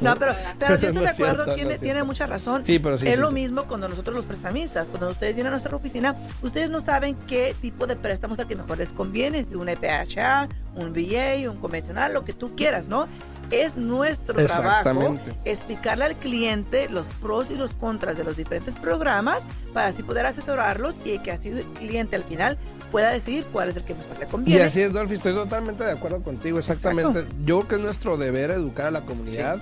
No, 0.00 0.16
pero, 0.16 0.34
pero 0.58 0.76
yo 0.78 0.88
estoy 0.88 0.94
No 0.94 1.00
de 1.02 1.08
cierto, 1.08 1.32
acuerdo, 1.32 1.46
no 1.46 1.54
tiene, 1.54 1.70
tiene 1.76 1.92
cierto. 1.92 2.06
mucha 2.06 2.26
razón. 2.26 2.64
Sí, 2.64 2.78
pero 2.78 2.96
sí. 2.96 3.06
es 3.08 3.16
sí, 3.16 3.20
lo 3.20 3.28
sí. 3.28 3.34
mismo 3.34 3.64
cuando 3.64 3.90
nosotros 3.90 4.16
los 4.16 4.24
prestamistas, 4.24 4.88
cuando 4.88 5.10
ustedes 5.10 5.34
vienen 5.34 5.48
a 5.48 5.50
nuestra 5.50 5.76
oficina, 5.76 6.16
ustedes 6.40 6.70
no 6.70 6.80
saben 6.80 7.14
qué 7.26 7.54
tipo 7.60 7.86
de 7.86 7.94
préstamos 7.96 8.38
es 8.38 8.42
el 8.42 8.48
que 8.48 8.56
mejor 8.56 8.78
les 8.78 8.88
conviene, 8.88 9.44
si 9.44 9.54
un 9.54 9.68
EPHA, 9.68 10.48
un 10.74 10.94
VA, 10.94 11.50
un 11.50 11.58
convencional, 11.58 12.14
lo 12.14 12.24
que 12.24 12.32
tú 12.32 12.56
quieras, 12.56 12.88
¿no? 12.88 13.06
es 13.50 13.76
nuestro 13.76 14.46
trabajo 14.46 15.18
explicarle 15.44 16.06
al 16.06 16.16
cliente 16.16 16.88
los 16.88 17.06
pros 17.20 17.48
y 17.50 17.54
los 17.54 17.74
contras 17.74 18.16
de 18.16 18.24
los 18.24 18.34
diferentes 18.34 18.74
programas 18.76 19.42
para 19.74 19.88
así 19.88 20.02
poder 20.02 20.24
asesorarlos 20.24 20.94
y 21.04 21.18
que 21.18 21.32
así 21.32 21.50
el 21.50 21.64
cliente 21.74 22.16
al 22.16 22.24
final 22.24 22.56
pueda 22.92 23.10
decidir 23.10 23.44
cuál 23.46 23.70
es 23.70 23.76
el 23.76 23.82
que 23.84 23.94
mejor 23.94 24.18
le 24.20 24.26
Y 24.26 24.28
conviene. 24.28 24.62
así 24.62 24.80
es, 24.82 24.92
Dolphy, 24.92 25.14
estoy 25.14 25.32
totalmente 25.34 25.82
de 25.82 25.90
acuerdo 25.92 26.22
contigo, 26.22 26.58
exactamente. 26.58 27.26
Yo 27.44 27.56
creo 27.60 27.68
que 27.68 27.74
es 27.76 27.80
nuestro 27.80 28.16
deber 28.16 28.50
educar 28.52 28.86
a 28.86 28.90
la 28.92 29.00
comunidad. 29.00 29.60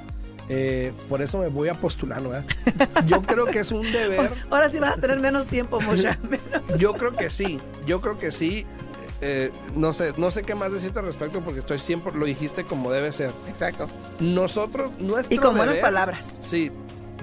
Eh, 0.52 0.92
por 1.08 1.22
eso 1.22 1.38
me 1.38 1.46
voy 1.46 1.68
a 1.68 1.74
postular, 1.74 2.20
¿verdad? 2.22 2.44
Yo 3.06 3.22
creo 3.22 3.46
que 3.46 3.60
es 3.60 3.70
un 3.70 3.82
deber. 3.82 4.32
Ahora 4.50 4.68
sí 4.68 4.80
vas 4.80 4.98
a 4.98 5.00
tener 5.00 5.20
menos 5.20 5.46
tiempo, 5.46 5.80
Mosha. 5.80 6.18
Yo 6.76 6.92
creo 6.94 7.12
que 7.16 7.30
sí, 7.30 7.58
yo 7.86 8.00
creo 8.00 8.18
que 8.18 8.32
sí. 8.32 8.66
Eh, 9.22 9.52
no 9.76 9.92
sé, 9.92 10.12
no 10.16 10.30
sé 10.32 10.42
qué 10.42 10.54
más 10.56 10.72
decirte 10.72 10.98
al 10.98 11.04
respecto 11.04 11.40
porque 11.42 11.60
estoy 11.60 11.78
siempre, 11.78 12.12
lo 12.14 12.24
dijiste 12.26 12.64
como 12.64 12.90
debe 12.90 13.12
ser. 13.12 13.30
Exacto. 13.48 13.86
Nosotros, 14.18 14.90
nuestro 14.98 15.34
Y 15.34 15.38
con 15.38 15.56
buenas 15.56 15.76
deber- 15.76 15.82
palabras. 15.82 16.38
Sí, 16.40 16.72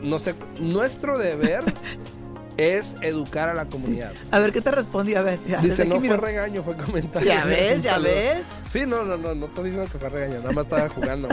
no 0.01 0.19
sé, 0.19 0.35
nuestro 0.59 1.17
deber 1.17 1.63
es 2.57 2.95
educar 3.01 3.49
a 3.49 3.53
la 3.53 3.65
comunidad. 3.65 4.11
A 4.31 4.39
ver 4.39 4.51
qué 4.51 4.61
te 4.61 4.71
respondió. 4.71 5.19
A 5.19 5.23
ver, 5.23 5.39
ya, 5.47 5.59
Dice, 5.61 5.85
no 5.85 5.99
fue 5.99 6.17
regaño, 6.17 6.63
fue 6.63 6.75
comentario. 6.75 7.27
Ya 7.27 7.45
ves, 7.45 7.83
ya 7.83 7.97
ves. 7.99 8.47
Sí, 8.69 8.81
no, 8.85 9.03
no, 9.03 9.17
no, 9.17 9.35
no 9.35 9.45
estoy 9.45 9.65
diciendo 9.65 9.89
que 9.91 9.97
fue 9.97 10.09
regaño, 10.09 10.39
nada 10.39 10.51
más 10.51 10.65
estaba 10.65 10.89
jugando. 10.95 11.29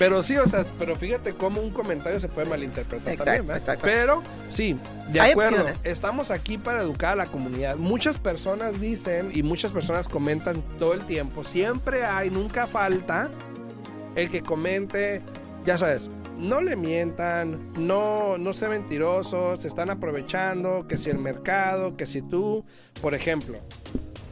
Pero 0.00 0.22
sí, 0.22 0.36
o 0.36 0.46
sea, 0.48 0.64
pero 0.78 0.96
fíjate 0.96 1.34
cómo 1.34 1.60
un 1.60 1.70
comentario 1.70 2.18
se 2.18 2.26
puede 2.28 2.48
malinterpretar 2.48 3.12
Exacto, 3.12 3.24
también, 3.24 3.46
¿verdad? 3.46 3.62
exacto. 3.62 3.84
Pero 3.84 4.22
sí, 4.48 4.76
de 5.08 5.20
Hay 5.20 5.30
acuerdo, 5.30 5.52
opciones. 5.58 5.84
estamos 5.86 6.32
aquí 6.32 6.58
para 6.58 6.82
educar 6.82 7.12
a 7.12 7.16
la 7.16 7.26
comunidad. 7.26 7.76
Muchas 7.76 8.18
personas 8.18 8.80
dicen 8.80 9.30
y 9.32 9.44
muchas 9.44 9.70
personas 9.70 10.08
comentan 10.08 10.60
todo 10.80 10.92
el 10.92 11.04
tiempo, 11.06 11.44
siempre 11.44 12.04
hay, 12.04 12.30
nunca 12.30 12.66
falta 12.66 13.30
el 14.16 14.28
que 14.28 14.42
comente, 14.42 15.22
ya 15.64 15.78
sabes, 15.78 16.10
no 16.36 16.60
le 16.60 16.76
mientan, 16.76 17.72
no, 17.78 18.38
no 18.38 18.52
sean 18.54 18.72
mentirosos, 18.72 19.62
se 19.62 19.68
están 19.68 19.90
aprovechando, 19.90 20.86
que 20.88 20.98
si 20.98 21.10
el 21.10 21.18
mercado, 21.18 21.96
que 21.96 22.06
si 22.06 22.22
tú, 22.22 22.64
por 23.00 23.14
ejemplo, 23.14 23.58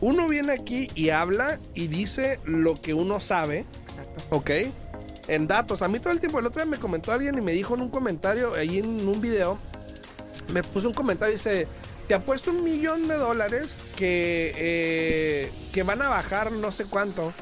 uno 0.00 0.28
viene 0.28 0.52
aquí 0.52 0.90
y 0.94 1.11
habla 1.11 1.58
y 1.75 1.87
dice 1.87 2.40
lo 2.44 2.75
que 2.75 2.94
uno 2.94 3.20
sabe, 3.20 3.64
Exacto. 3.87 4.23
¿ok? 4.30 4.50
En 5.28 5.46
datos. 5.46 5.80
A 5.80 5.88
mí 5.88 5.99
todo 5.99 6.12
el 6.12 6.20
tiempo, 6.20 6.38
el 6.38 6.46
otro 6.46 6.62
día 6.62 6.70
me 6.70 6.78
comentó 6.78 7.11
alguien 7.12 7.38
y 7.38 7.40
me 7.40 7.52
dijo 7.52 7.75
en 7.75 7.80
un 7.82 7.88
comentario, 7.88 8.54
ahí 8.54 8.78
en 8.78 9.08
un 9.08 9.20
video, 9.20 9.58
me 10.52 10.62
puso 10.62 10.88
un 10.88 10.94
comentario 10.94 11.32
y 11.32 11.37
dice, 11.37 11.66
te 12.06 12.12
apuesto 12.14 12.50
un 12.50 12.62
millón 12.62 13.08
de 13.08 13.14
dólares 13.14 13.78
que, 13.96 14.52
eh, 14.56 15.50
que 15.73 15.82
van 15.82 16.02
a 16.02 16.08
bajar 16.08 16.52
no 16.52 16.70
sé 16.70 16.84
cuánto. 16.84 17.32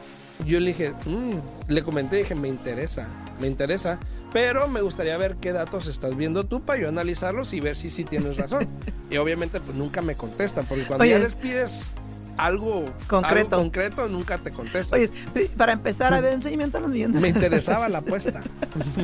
Yo 0.46 0.60
le 0.60 0.68
dije, 0.68 0.92
"Mm", 1.06 1.38
le 1.68 1.82
comenté, 1.82 2.16
dije, 2.16 2.34
me 2.36 2.48
interesa, 2.48 3.08
me 3.40 3.48
interesa, 3.48 3.98
pero 4.32 4.68
me 4.68 4.80
gustaría 4.80 5.16
ver 5.16 5.36
qué 5.36 5.52
datos 5.52 5.86
estás 5.86 6.16
viendo 6.16 6.44
tú 6.44 6.62
para 6.62 6.80
yo 6.80 6.88
analizarlos 6.88 7.52
y 7.52 7.60
ver 7.60 7.76
si 7.76 7.90
sí 7.90 8.04
tienes 8.04 8.36
razón. 8.36 8.68
y 9.10 9.16
obviamente 9.16 9.60
pues 9.60 9.76
nunca 9.76 10.02
me 10.02 10.14
contestan, 10.14 10.64
porque 10.66 10.84
cuando 10.84 11.02
Oye, 11.02 11.12
ya 11.12 11.18
les 11.18 11.34
pides 11.34 11.90
algo 12.36 12.84
Concreto. 13.06 13.56
algo 13.56 13.64
concreto 13.64 14.08
nunca 14.08 14.38
te 14.38 14.50
contestan. 14.50 15.00
Oye, 15.00 15.10
para 15.56 15.72
empezar 15.72 16.14
a 16.14 16.20
ver 16.22 16.34
un 16.34 16.42
seguimiento 16.42 16.78
a 16.78 16.80
los 16.80 16.90
millones. 16.90 17.20
Me 17.20 17.28
interesaba 17.28 17.88
la 17.88 17.98
apuesta. 17.98 18.42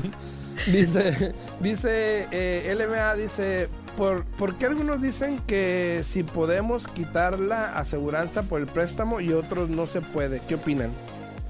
dice, 0.66 1.34
dice 1.60 2.26
eh, 2.30 2.74
LMA, 2.74 3.14
dice, 3.16 3.68
¿por, 3.96 4.24
¿por 4.24 4.56
qué 4.56 4.66
algunos 4.66 5.02
dicen 5.02 5.38
que 5.46 6.00
si 6.04 6.22
podemos 6.22 6.86
quitar 6.88 7.38
la 7.38 7.78
aseguranza 7.78 8.42
por 8.42 8.60
el 8.60 8.66
préstamo 8.66 9.20
y 9.20 9.32
otros 9.32 9.68
no 9.68 9.86
se 9.86 10.00
puede? 10.00 10.40
¿Qué 10.48 10.54
opinan? 10.54 10.90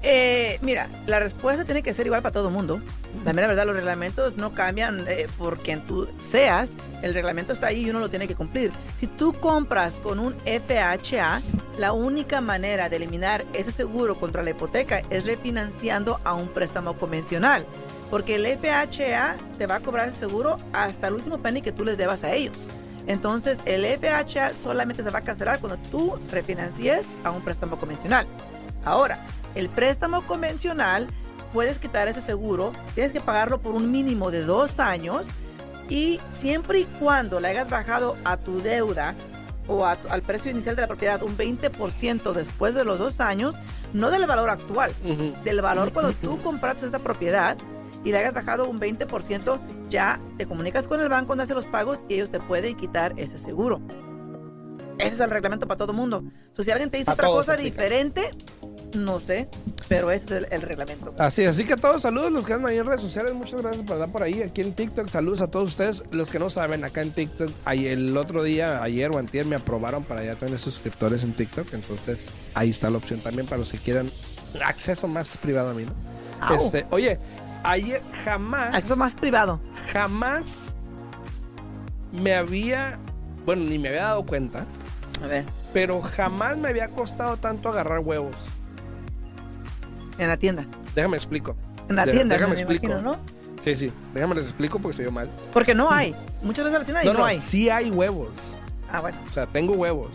Eh, 0.01 0.59
mira, 0.61 0.89
la 1.07 1.19
respuesta 1.19 1.65
tiene 1.65 1.83
que 1.83 1.93
ser 1.93 2.05
igual 2.05 2.21
para 2.21 2.31
todo 2.31 2.47
el 2.47 2.53
mundo. 2.53 2.81
La 3.25 3.33
mera 3.33 3.47
verdad, 3.47 3.65
los 3.65 3.75
reglamentos 3.75 4.37
no 4.37 4.53
cambian 4.53 5.05
eh, 5.07 5.27
por 5.37 5.57
quien 5.57 5.81
tú 5.81 6.07
seas. 6.19 6.71
El 7.01 7.13
reglamento 7.13 7.51
está 7.53 7.67
ahí 7.67 7.85
y 7.85 7.89
uno 7.89 7.99
lo 7.99 8.09
tiene 8.09 8.27
que 8.27 8.35
cumplir. 8.35 8.71
Si 8.97 9.07
tú 9.07 9.33
compras 9.33 9.99
con 10.01 10.19
un 10.19 10.35
FHA, 10.45 11.41
la 11.77 11.91
única 11.91 12.39
manera 12.39 12.87
de 12.87 12.95
eliminar 12.95 13.45
ese 13.53 13.71
seguro 13.71 14.19
contra 14.19 14.43
la 14.43 14.51
hipoteca 14.51 15.01
es 15.09 15.25
refinanciando 15.25 16.19
a 16.23 16.33
un 16.33 16.47
préstamo 16.47 16.97
convencional. 16.97 17.65
Porque 18.09 18.35
el 18.35 18.45
FHA 18.45 19.35
te 19.57 19.67
va 19.67 19.75
a 19.75 19.79
cobrar 19.81 20.07
el 20.07 20.15
seguro 20.15 20.57
hasta 20.73 21.07
el 21.07 21.15
último 21.15 21.39
penny 21.39 21.61
que 21.61 21.71
tú 21.71 21.83
les 21.83 21.97
debas 21.97 22.23
a 22.23 22.33
ellos. 22.33 22.57
Entonces, 23.05 23.57
el 23.65 23.85
FHA 23.85 24.53
solamente 24.61 25.03
se 25.03 25.09
va 25.09 25.19
a 25.19 25.23
cancelar 25.23 25.59
cuando 25.59 25.77
tú 25.89 26.17
refinancies 26.31 27.05
a 27.23 27.31
un 27.31 27.41
préstamo 27.41 27.77
convencional. 27.77 28.27
Ahora, 28.85 29.25
el 29.55 29.69
préstamo 29.69 30.25
convencional, 30.25 31.07
puedes 31.53 31.79
quitar 31.79 32.07
ese 32.07 32.21
seguro, 32.21 32.71
tienes 32.95 33.11
que 33.11 33.21
pagarlo 33.21 33.61
por 33.61 33.73
un 33.73 33.91
mínimo 33.91 34.31
de 34.31 34.43
dos 34.43 34.79
años 34.79 35.25
y 35.89 36.19
siempre 36.37 36.79
y 36.79 36.85
cuando 36.85 37.39
le 37.39 37.49
hayas 37.49 37.69
bajado 37.69 38.15
a 38.23 38.37
tu 38.37 38.61
deuda 38.61 39.15
o 39.67 39.85
a 39.85 39.97
al 40.09 40.21
precio 40.21 40.51
inicial 40.51 40.75
de 40.75 40.81
la 40.83 40.87
propiedad 40.87 41.21
un 41.23 41.37
20% 41.37 42.33
después 42.33 42.75
de 42.75 42.85
los 42.85 42.99
dos 42.99 43.19
años, 43.19 43.55
no 43.93 44.11
del 44.11 44.27
valor 44.27 44.49
actual, 44.49 44.93
del 45.43 45.61
valor 45.61 45.91
cuando 45.93 46.13
tú 46.13 46.39
compraste 46.41 46.87
esa 46.87 46.99
propiedad 46.99 47.57
y 48.03 48.11
le 48.11 48.19
hayas 48.19 48.33
bajado 48.33 48.69
un 48.69 48.79
20%, 48.79 49.59
ya 49.89 50.21
te 50.37 50.45
comunicas 50.45 50.87
con 50.87 51.01
el 51.01 51.09
banco 51.09 51.29
donde 51.29 51.43
hace 51.43 51.53
los 51.53 51.65
pagos 51.65 51.99
y 52.07 52.15
ellos 52.15 52.31
te 52.31 52.39
pueden 52.39 52.75
quitar 52.75 53.13
ese 53.17 53.37
seguro. 53.37 53.81
Ese 54.99 55.15
es 55.15 55.19
el 55.21 55.31
reglamento 55.31 55.67
para 55.67 55.77
todo 55.77 55.91
el 55.91 55.97
mundo. 55.97 56.23
So, 56.53 56.63
si 56.63 56.71
alguien 56.71 56.89
te 56.89 56.97
dice 56.97 57.09
A 57.09 57.13
otra 57.13 57.27
cosa 57.27 57.55
diferente, 57.55 58.31
no 58.93 59.19
sé, 59.19 59.47
pero 59.87 60.11
ese 60.11 60.25
es 60.25 60.31
el, 60.31 60.47
el 60.51 60.61
reglamento. 60.61 61.13
Así, 61.17 61.45
así 61.45 61.65
que 61.65 61.75
todos 61.75 62.01
saludos 62.01 62.31
los 62.31 62.45
que 62.45 62.53
andan 62.53 62.71
ahí 62.71 62.77
en 62.77 62.85
redes 62.85 63.01
sociales, 63.01 63.33
muchas 63.33 63.61
gracias 63.61 63.83
por 63.85 63.93
andar 63.95 64.11
por 64.11 64.23
ahí, 64.23 64.41
aquí 64.41 64.61
en 64.61 64.73
TikTok, 64.73 65.07
saludos 65.09 65.41
a 65.41 65.47
todos 65.47 65.69
ustedes, 65.69 66.03
los 66.11 66.29
que 66.29 66.39
no 66.39 66.49
saben, 66.49 66.83
acá 66.83 67.01
en 67.01 67.11
TikTok, 67.11 67.51
ahí 67.65 67.87
el 67.87 68.15
otro 68.17 68.43
día, 68.43 68.81
ayer 68.83 69.11
o 69.11 69.17
antier 69.17 69.45
me 69.45 69.55
aprobaron 69.55 70.03
para 70.03 70.23
ya 70.23 70.35
tener 70.35 70.57
suscriptores 70.59 71.23
en 71.23 71.33
TikTok, 71.33 71.73
entonces 71.73 72.29
ahí 72.53 72.69
está 72.69 72.89
la 72.89 72.97
opción 72.97 73.19
también 73.19 73.45
para 73.47 73.59
los 73.59 73.71
que 73.71 73.77
quieran 73.77 74.09
acceso 74.65 75.07
más 75.07 75.37
privado 75.37 75.71
a 75.71 75.73
mí, 75.73 75.83
¿no? 75.85 76.55
Este, 76.55 76.85
oye, 76.89 77.19
ayer 77.63 78.01
jamás, 78.25 78.73
Acceso 78.75 78.95
más 78.95 79.13
privado. 79.15 79.59
jamás 79.91 80.73
me 82.11 82.33
había, 82.33 82.97
bueno, 83.45 83.63
ni 83.65 83.77
me 83.77 83.89
había 83.89 84.03
dado 84.03 84.25
cuenta, 84.25 84.65
A 85.23 85.27
ver, 85.27 85.45
pero 85.73 86.01
jamás 86.01 86.57
me 86.57 86.69
había 86.69 86.89
costado 86.89 87.37
tanto 87.37 87.69
agarrar 87.69 87.99
huevos. 87.99 88.35
En 90.19 90.27
la 90.27 90.37
tienda. 90.37 90.65
Déjame 90.95 91.17
explico. 91.17 91.55
En 91.89 91.95
la 91.95 92.05
De- 92.05 92.11
tienda, 92.11 92.35
déjame 92.35 92.53
me 92.55 92.61
explico. 92.61 92.85
imagino, 92.85 93.11
¿no? 93.13 93.19
Sí, 93.63 93.75
sí, 93.75 93.91
déjame 94.13 94.35
les 94.35 94.45
explico 94.45 94.79
porque 94.79 94.97
se 94.97 95.03
yo 95.03 95.11
mal. 95.11 95.29
Porque 95.51 95.73
no 95.75 95.91
hay. 95.91 96.15
Muchas 96.43 96.63
veces 96.65 96.75
en 96.75 96.79
la 96.81 96.85
tienda 96.85 97.03
y 97.03 97.07
No, 97.07 97.13
no, 97.13 97.25
hay. 97.25 97.37
sí 97.37 97.69
hay 97.69 97.89
huevos. 97.91 98.29
Ah, 98.91 99.01
bueno, 99.01 99.17
O 99.27 99.31
sea, 99.31 99.45
tengo 99.47 99.73
huevos 99.73 100.11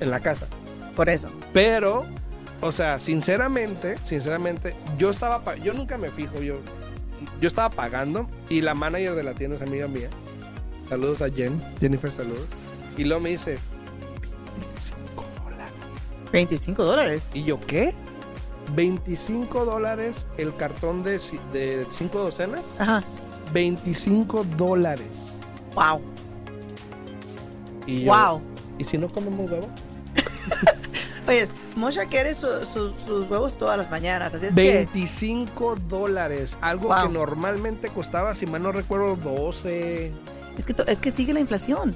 en 0.00 0.10
la 0.10 0.20
casa. 0.20 0.46
por 0.94 1.08
eso. 1.08 1.28
Pero, 1.52 2.04
o 2.60 2.72
sea, 2.72 2.98
sinceramente, 2.98 3.96
sinceramente, 4.04 4.74
yo 4.98 5.10
estaba, 5.10 5.56
yo 5.56 5.72
nunca 5.72 5.96
me 5.96 6.08
fijo, 6.10 6.40
yo, 6.42 6.58
yo 7.40 7.46
estaba 7.48 7.70
pagando 7.70 8.28
y 8.48 8.60
la 8.62 8.74
manager 8.74 9.14
de 9.14 9.22
la 9.22 9.34
tienda 9.34 9.56
es 9.56 9.62
amiga 9.62 9.86
mía. 9.88 10.08
Saludos 10.88 11.22
a 11.22 11.30
Jen, 11.30 11.62
Jennifer, 11.80 12.12
saludos. 12.12 12.46
Y 12.96 13.04
luego 13.04 13.20
me 13.22 13.30
dice, 13.30 13.58
25 14.58 15.24
dólares. 15.44 15.72
25 16.32 16.84
dólares. 16.84 17.26
¿Y 17.32 17.44
yo 17.44 17.60
qué? 17.60 17.94
25 18.74 19.64
dólares 19.64 20.26
el 20.36 20.54
cartón 20.56 21.02
de, 21.02 21.18
de 21.52 21.86
cinco 21.90 22.18
docenas. 22.18 22.62
Ajá. 22.78 23.02
25 23.52 24.44
dólares. 24.56 25.38
Wow. 25.74 26.00
Y 27.86 28.04
yo, 28.04 28.12
Wow. 28.12 28.42
¿Y 28.78 28.84
si 28.84 28.98
no 28.98 29.08
comemos 29.08 29.50
huevo? 29.50 29.68
Oye, 31.28 31.46
Mosha 31.76 32.06
quiere 32.06 32.34
su- 32.34 32.64
su- 32.72 32.94
sus 32.96 33.28
huevos 33.30 33.58
todas 33.58 33.76
las 33.78 33.90
mañanas. 33.90 34.32
Así 34.34 34.46
es 34.46 34.54
25 34.54 35.76
dólares, 35.88 36.56
algo 36.60 36.88
Wow. 36.88 37.02
que 37.02 37.08
normalmente 37.10 37.88
costaba, 37.88 38.34
si 38.34 38.46
mal 38.46 38.62
no 38.62 38.72
recuerdo, 38.72 39.16
12. 39.16 40.12
que, 40.56 40.60
es, 40.62 40.66
que, 40.66 40.92
es 40.92 41.00
que 41.00 41.10
sigue 41.10 41.32
la 41.34 41.40
inflación. 41.40 41.94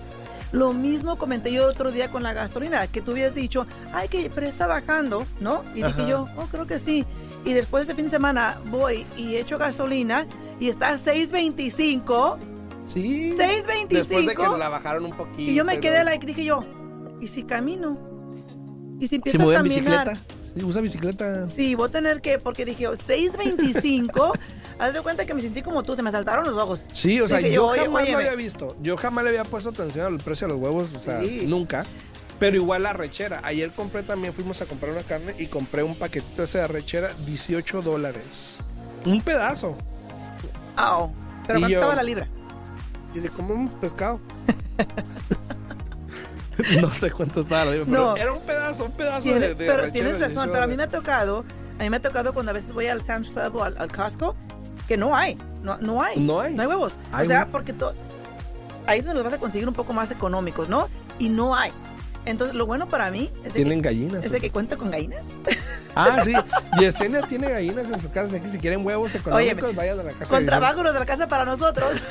Lo 0.52 0.74
mismo 0.74 1.16
comenté 1.16 1.50
yo 1.50 1.66
otro 1.66 1.90
día 1.90 2.10
con 2.10 2.22
la 2.22 2.34
gasolina, 2.34 2.86
que 2.86 3.00
tú 3.00 3.12
habías 3.12 3.34
dicho, 3.34 3.66
ay, 3.92 4.08
que 4.08 4.30
pero 4.34 4.46
está 4.46 4.66
bajando, 4.66 5.26
¿no? 5.40 5.64
Y 5.74 5.82
Ajá. 5.82 5.96
dije 5.96 6.10
yo, 6.10 6.28
oh, 6.36 6.46
creo 6.50 6.66
que 6.66 6.78
sí. 6.78 7.06
Y 7.44 7.54
después 7.54 7.86
de 7.86 7.94
fin 7.94 8.04
de 8.04 8.10
semana 8.10 8.60
voy 8.66 9.06
y 9.16 9.36
echo 9.36 9.58
gasolina 9.58 10.26
y 10.60 10.68
está 10.68 10.90
a 10.90 10.98
6.25. 10.98 12.38
Sí. 12.86 13.34
6.25. 13.36 13.88
Después 13.88 14.26
de 14.26 14.34
que 14.36 14.42
la 14.42 14.68
bajaron 14.68 15.06
un 15.06 15.16
poquito. 15.16 15.50
Y 15.50 15.54
yo 15.54 15.64
me 15.64 15.80
quedé 15.80 16.04
like, 16.04 16.26
dije 16.26 16.44
yo, 16.44 16.64
¿y 17.20 17.28
si 17.28 17.44
camino? 17.44 17.98
¿Y 19.00 19.08
si 19.08 19.16
empiezo 19.16 19.38
voy 19.38 19.54
a 19.54 19.58
caminar? 19.58 20.08
bicicleta. 20.10 20.66
Usa 20.66 20.80
bicicleta. 20.82 21.46
Sí, 21.46 21.74
voy 21.74 21.88
a 21.88 21.92
tener 21.92 22.20
que, 22.20 22.38
porque 22.38 22.64
dije, 22.64 22.86
6.25. 22.86 24.38
Haz 24.78 24.94
de 24.94 25.02
cuenta 25.02 25.24
que 25.26 25.34
me 25.34 25.40
sentí 25.40 25.62
como 25.62 25.82
tú, 25.82 25.94
se 25.96 26.02
me 26.02 26.10
saltaron 26.10 26.46
los 26.46 26.56
ojos. 26.56 26.80
Sí, 26.92 27.20
o 27.20 27.28
sea, 27.28 27.38
Dije 27.38 27.50
yo 27.52 27.62
yo, 27.62 27.66
oye, 27.68 27.80
jamás 27.82 28.08
lo 28.08 28.16
había 28.18 28.34
visto. 28.34 28.76
Yo 28.80 28.96
jamás 28.96 29.24
le 29.24 29.30
había 29.30 29.44
puesto 29.44 29.70
atención 29.70 30.06
al 30.06 30.18
precio 30.18 30.46
de 30.48 30.54
los 30.54 30.60
huevos, 30.62 30.92
o 30.94 30.98
sea, 30.98 31.20
Sí. 31.20 31.44
nunca. 31.46 31.84
Pero 32.38 32.56
igual 32.56 32.82
la 32.82 32.92
rechera. 32.92 33.40
Ayer 33.44 33.70
compré 33.70 34.02
también, 34.02 34.34
fuimos 34.34 34.60
a 34.60 34.66
comprar 34.66 34.90
una 34.92 35.02
carne 35.02 35.34
y 35.38 35.46
compré 35.46 35.82
un 35.84 35.94
paquetito 35.94 36.42
ese 36.42 36.58
de 36.58 36.66
rechera, 36.66 37.12
18 37.26 37.82
dólares. 37.82 38.56
Un 39.04 39.20
pedazo. 39.22 39.76
Ah, 40.76 41.06
pero 41.46 41.58
Y 41.58 41.62
¿cuánto 41.62 41.68
yo- 41.68 41.78
estaba 41.80 41.94
la 41.94 42.02
libra? 42.02 42.26
Y 43.14 43.20
de 43.20 43.28
como 43.28 43.54
un 43.54 43.68
pescado. 43.68 44.18
no 46.80 46.94
sé 46.94 47.10
cuánto 47.10 47.40
estaba 47.40 47.64
la 47.66 47.70
libra, 47.72 47.86
pero 47.86 48.16
era 48.16 48.32
un 48.32 48.40
pedazo, 48.42 48.84
un 48.86 48.92
pedazo 48.92 49.22
Tiene- 49.22 49.48
de, 49.48 49.54
de 49.54 49.66
pero 49.66 49.92
tienes 49.92 50.20
razón, 50.20 50.50
pero 50.52 50.64
a 50.64 50.66
mí 50.66 50.76
me 50.76 50.84
ha 50.84 50.88
tocado, 50.88 51.44
a 51.78 51.82
mí 51.82 51.90
me 51.90 51.96
ha 51.96 52.02
tocado 52.02 52.32
cuando 52.34 52.50
a 52.50 52.54
veces 52.54 52.72
voy 52.72 52.86
al 52.86 53.02
Sam's 53.02 53.28
Club 53.30 53.56
o 53.56 53.64
al, 53.64 53.76
al 53.78 53.90
Costco, 53.92 54.36
que 54.92 54.98
no 54.98 55.16
hay, 55.16 55.38
no, 55.62 55.78
no 55.78 56.02
hay. 56.02 56.20
No 56.20 56.42
hay. 56.42 56.52
No 56.52 56.60
hay 56.60 56.68
huevos. 56.68 56.98
Hay 57.12 57.24
o 57.24 57.28
sea, 57.28 57.48
porque 57.48 57.72
ahí 58.86 58.98
es 58.98 59.06
donde 59.06 59.22
los 59.22 59.24
vas 59.24 59.32
a 59.32 59.38
conseguir 59.38 59.66
un 59.66 59.72
poco 59.72 59.94
más 59.94 60.10
económicos, 60.10 60.68
¿no? 60.68 60.86
Y 61.18 61.30
no 61.30 61.56
hay. 61.56 61.72
Entonces, 62.26 62.54
lo 62.54 62.66
bueno 62.66 62.86
para 62.88 63.10
mí 63.10 63.30
es 63.42 63.54
de, 63.54 63.60
Tienen 63.62 63.80
que, 63.80 63.88
gallinas. 63.88 64.26
es 64.26 64.30
de 64.32 64.38
que 64.38 64.50
cuenta 64.50 64.76
con 64.76 64.90
gallinas. 64.90 65.34
Ah, 65.94 66.20
sí. 66.24 66.34
Yesenia 66.78 67.22
tiene 67.22 67.48
gallinas 67.48 67.90
en 67.90 68.00
su 68.02 68.10
casa. 68.10 68.34
así 68.34 68.40
que 68.40 68.48
si 68.48 68.58
quieren 68.58 68.84
huevos 68.84 69.14
económicos, 69.14 69.62
Óyeme, 69.62 69.76
vayan 69.76 70.00
a 70.00 70.02
la 70.02 70.12
casa. 70.12 70.26
con 70.26 70.40
de 70.40 70.46
trabajo 70.46 70.82
los 70.82 70.92
de 70.92 71.00
la 71.00 71.06
casa 71.06 71.26
para 71.26 71.46
nosotros. 71.46 71.90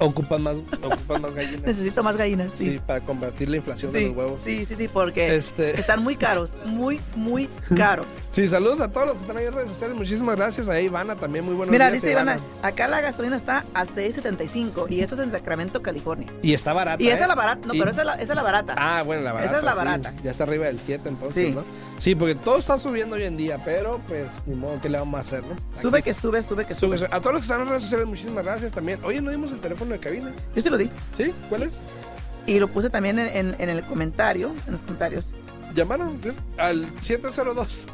Ocupan 0.00 0.42
más, 0.42 0.58
ocupan 0.82 1.22
más 1.22 1.34
gallinas. 1.34 1.62
Necesito 1.66 2.02
más 2.02 2.16
gallinas, 2.16 2.52
Sí, 2.56 2.72
sí. 2.72 2.80
para 2.84 3.00
combatir 3.00 3.48
la 3.48 3.56
inflación 3.58 3.92
de 3.92 3.98
Sí, 4.00 4.06
los 4.08 4.16
huevos. 4.16 4.40
sí, 4.44 4.64
sí, 4.64 4.74
sí, 4.76 4.88
porque 4.88 5.36
Este, 5.36 5.78
están 5.78 6.02
muy 6.02 6.16
caros, 6.16 6.58
muy, 6.66 7.00
muy 7.14 7.48
caros. 7.76 8.06
sí, 8.30 8.48
saludos 8.48 8.80
a 8.80 8.90
todos 8.90 9.08
los 9.08 9.16
que 9.16 9.22
están 9.22 9.36
ahí 9.36 9.44
en 9.44 9.52
redes 9.52 9.68
sociales. 9.68 9.96
Muchísimas 9.96 10.36
gracias. 10.36 10.68
Ahí 10.68 10.86
Ivana 10.86 11.16
también, 11.16 11.44
muy 11.44 11.54
buenos 11.54 11.70
Mira, 11.72 11.90
días. 11.90 12.02
dice 12.02 12.12
Ivana, 12.12 12.34
Ivana. 12.36 12.66
acá 12.68 12.88
la 12.88 13.00
gasolina 13.00 13.36
está 13.36 13.64
a 13.74 13.84
6.75 13.86 14.86
y 14.90 15.00
esto 15.00 15.14
es 15.14 15.20
en 15.20 15.30
Sacramento, 15.32 15.82
California. 15.82 16.32
Y 16.42 16.54
está 16.54 16.72
barata. 16.72 17.02
Y 17.02 17.08
esa 17.08 17.18
¿eh? 17.18 17.22
es 17.22 17.28
la 17.28 17.34
barata, 17.34 17.66
no, 17.66 17.74
Y- 17.74 17.78
pero 17.78 17.90
esa 17.90 18.00
es 18.00 18.06
la, 18.06 18.14
esa 18.14 18.32
es 18.32 18.36
la 18.36 18.42
barata. 18.42 18.74
Ah, 18.76 19.02
bueno, 19.04 19.22
la 19.22 19.32
barata. 19.32 19.50
Esa 19.50 19.58
es 19.58 19.64
la 19.64 19.72
sí. 19.72 19.78
barata. 19.78 20.14
Ya 20.24 20.30
está 20.30 20.44
arriba 20.44 20.66
del 20.66 20.80
7 20.80 21.08
entonces, 21.08 21.46
Sí. 21.48 21.52
¿no? 21.54 21.64
Sí, 21.98 22.14
porque 22.14 22.34
todo 22.34 22.56
está 22.56 22.78
subiendo 22.78 23.16
hoy 23.16 23.24
en 23.24 23.36
día, 23.36 23.60
pero 23.62 24.00
pues 24.08 24.26
ni 24.46 24.54
modo, 24.54 24.80
¿qué 24.80 24.88
le 24.88 24.98
vamos 24.98 25.18
a 25.18 25.20
hacer, 25.20 25.42
no? 25.44 25.54
sube 25.82 26.02
que 26.02 26.14
sube, 26.14 26.40
sube 26.40 26.64
que 26.64 26.74
sube, 26.74 26.96
sube. 26.96 27.06
sube. 27.06 27.14
A 27.14 27.20
todos 27.20 27.32
los 27.34 27.42
que 27.42 27.44
están 27.44 27.60
en 27.60 27.68
redes 27.68 27.82
sociales, 27.82 28.06
muchísimas 28.08 28.42
gracias 28.42 28.72
también. 28.72 28.98
Oye, 29.04 29.20
no 29.20 29.30
dimos 29.30 29.52
el 29.52 29.60
teléfono 29.60 29.89
de 29.94 30.00
cabina. 30.00 30.32
Yo 30.56 30.62
te 30.62 30.70
lo 30.70 30.78
di. 30.78 30.90
¿Sí? 31.16 31.32
¿Cuál 31.48 31.64
es? 31.64 31.80
Y 32.46 32.58
lo 32.58 32.68
puse 32.68 32.88
también 32.90 33.18
en, 33.18 33.28
en- 33.36 33.56
en 33.58 33.68
el 33.68 33.82
comentario, 33.84 34.52
en 34.66 34.72
los 34.72 34.82
comentarios. 34.82 35.32
Llamaron 35.74 36.18
al 36.58 36.86
702. 37.00 37.86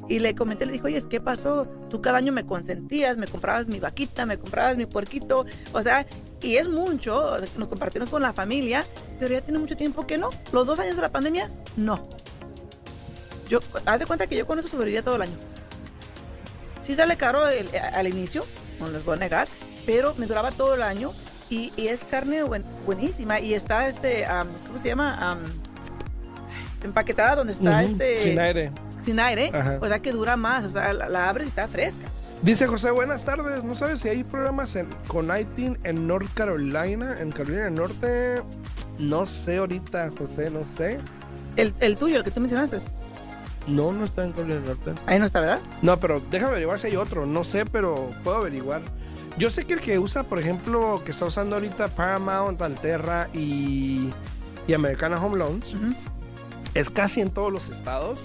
Y 0.10 0.20
le 0.20 0.36
comenté, 0.36 0.66
le 0.66 0.74
dije, 0.74 0.86
oye, 0.86 1.02
¿qué 1.10 1.22
pasó? 1.22 1.66
Tú 1.90 2.02
cada 2.02 2.18
año 2.18 2.34
me 2.34 2.46
consentías, 2.46 3.18
me 3.18 3.28
comprabas 3.28 3.68
mi 3.68 3.80
vaquita, 3.80 4.26
me 4.26 4.38
comprabas 4.38 4.78
mi 4.78 4.86
puerquito, 4.86 5.46
o 5.72 5.82
sea, 5.82 6.06
y 6.42 6.58
es 6.58 6.68
mucho, 6.68 7.38
nos 7.58 7.68
compartimos 7.70 8.10
con 8.10 8.22
la 8.22 8.34
familia, 8.34 8.86
pero 9.24 9.36
ya 9.36 9.42
tiene 9.42 9.58
mucho 9.60 9.78
tiempo 9.78 10.06
que 10.06 10.18
no. 10.18 10.32
Los 10.52 10.68
dos 10.68 10.78
años 10.80 10.98
de 10.98 11.02
la 11.02 11.10
pandemia, 11.10 11.50
no. 11.78 12.06
Yo, 13.48 13.60
haz 13.86 14.00
de 14.00 14.06
cuenta 14.06 14.28
que 14.28 14.36
yo 14.36 14.46
con 14.46 14.60
eso 14.60 14.68
sobrevivía 14.68 15.02
todo 15.02 15.16
el 15.16 15.22
año. 15.22 15.38
Sí 16.82 16.94
sale 16.94 17.16
caro 17.16 17.48
el- 17.48 17.70
al 17.94 18.06
inicio, 18.08 18.46
no 18.82 18.90
les 18.90 19.06
voy 19.06 19.16
a 19.16 19.20
negar, 19.20 19.48
pero 19.86 20.14
me 20.18 20.26
duraba 20.26 20.52
todo 20.52 20.76
el 20.76 20.82
año 20.84 21.14
y, 21.50 21.72
y 21.78 21.88
es 21.88 22.02
carne 22.04 22.44
buen- 22.44 22.66
buenísima 22.86 23.40
y 23.40 23.54
está 23.54 23.88
este, 23.88 24.26
am, 24.26 24.50
¿cómo 24.68 24.78
se 24.80 24.90
llama? 24.90 25.32
Am, 25.32 25.40
empaquetada 26.84 27.36
donde 27.38 27.54
está 27.54 27.82
este 27.82 28.18
Sin 28.18 28.40
aire. 28.40 28.72
sin 29.06 29.20
aire, 29.22 29.52
Ajá. 29.54 29.78
o 29.82 29.88
sea 29.88 30.00
que 30.00 30.12
dura 30.12 30.36
más, 30.36 30.66
o 30.66 30.70
sea, 30.70 30.92
la, 30.92 31.08
la 31.08 31.30
abres 31.30 31.48
y 31.48 31.50
está 31.50 31.70
fresca. 31.70 32.08
Dice 32.42 32.68
José, 32.68 32.92
buenas 32.92 33.24
tardes. 33.24 33.64
¿No 33.64 33.74
sabes 33.74 34.02
si 34.02 34.10
hay 34.10 34.26
programas 34.26 34.76
en, 34.76 34.90
con 35.08 35.30
ITIN 35.38 35.78
en 35.86 36.08
North 36.08 36.28
Carolina? 36.34 37.16
En 37.22 37.32
Carolina 37.32 37.64
del 37.64 37.76
Norte. 37.76 38.42
No 39.00 39.26
sé 39.26 39.58
ahorita, 39.58 40.12
José, 40.18 40.50
no 40.50 40.62
sé. 40.78 41.00
El, 41.56 41.74
el 41.80 41.98
tuyo, 41.98 42.18
el 42.18 42.24
que 42.24 42.32
tú 42.32 42.40
mencionaste, 42.40 42.80
No, 43.68 43.92
no 43.92 44.06
está 44.06 44.24
en 44.24 44.32
Carolina 44.32 44.56
del 44.60 44.66
Norte. 44.66 44.94
ahí 45.06 45.20
no 45.20 45.26
está, 45.26 45.40
¿verdad? 45.40 45.60
No, 45.82 46.00
pero 46.00 46.22
déjame 46.32 46.52
averiguar 46.52 46.80
si 46.80 46.88
hay 46.88 46.96
otro. 46.96 47.26
No 47.26 47.44
sé, 47.44 47.66
pero 47.66 48.10
puedo 48.24 48.38
averiguar. 48.38 48.82
Yo 49.38 49.50
sé 49.50 49.66
que 49.66 49.74
el 49.74 49.80
que 49.82 49.98
usa, 49.98 50.24
por 50.24 50.40
ejemplo, 50.40 51.02
que 51.04 51.12
está 51.12 51.26
usando 51.26 51.56
ahorita 51.56 51.88
Paramount, 51.88 52.62
Alterra 52.62 53.30
y, 53.34 54.10
y 54.68 54.74
Americana 54.74 55.20
Home 55.24 55.38
Loans, 55.38 55.76
es 56.76 56.90
casi 56.92 57.22
en 57.22 57.32
todos 57.32 57.52
los 57.52 57.70
estados, 57.70 58.20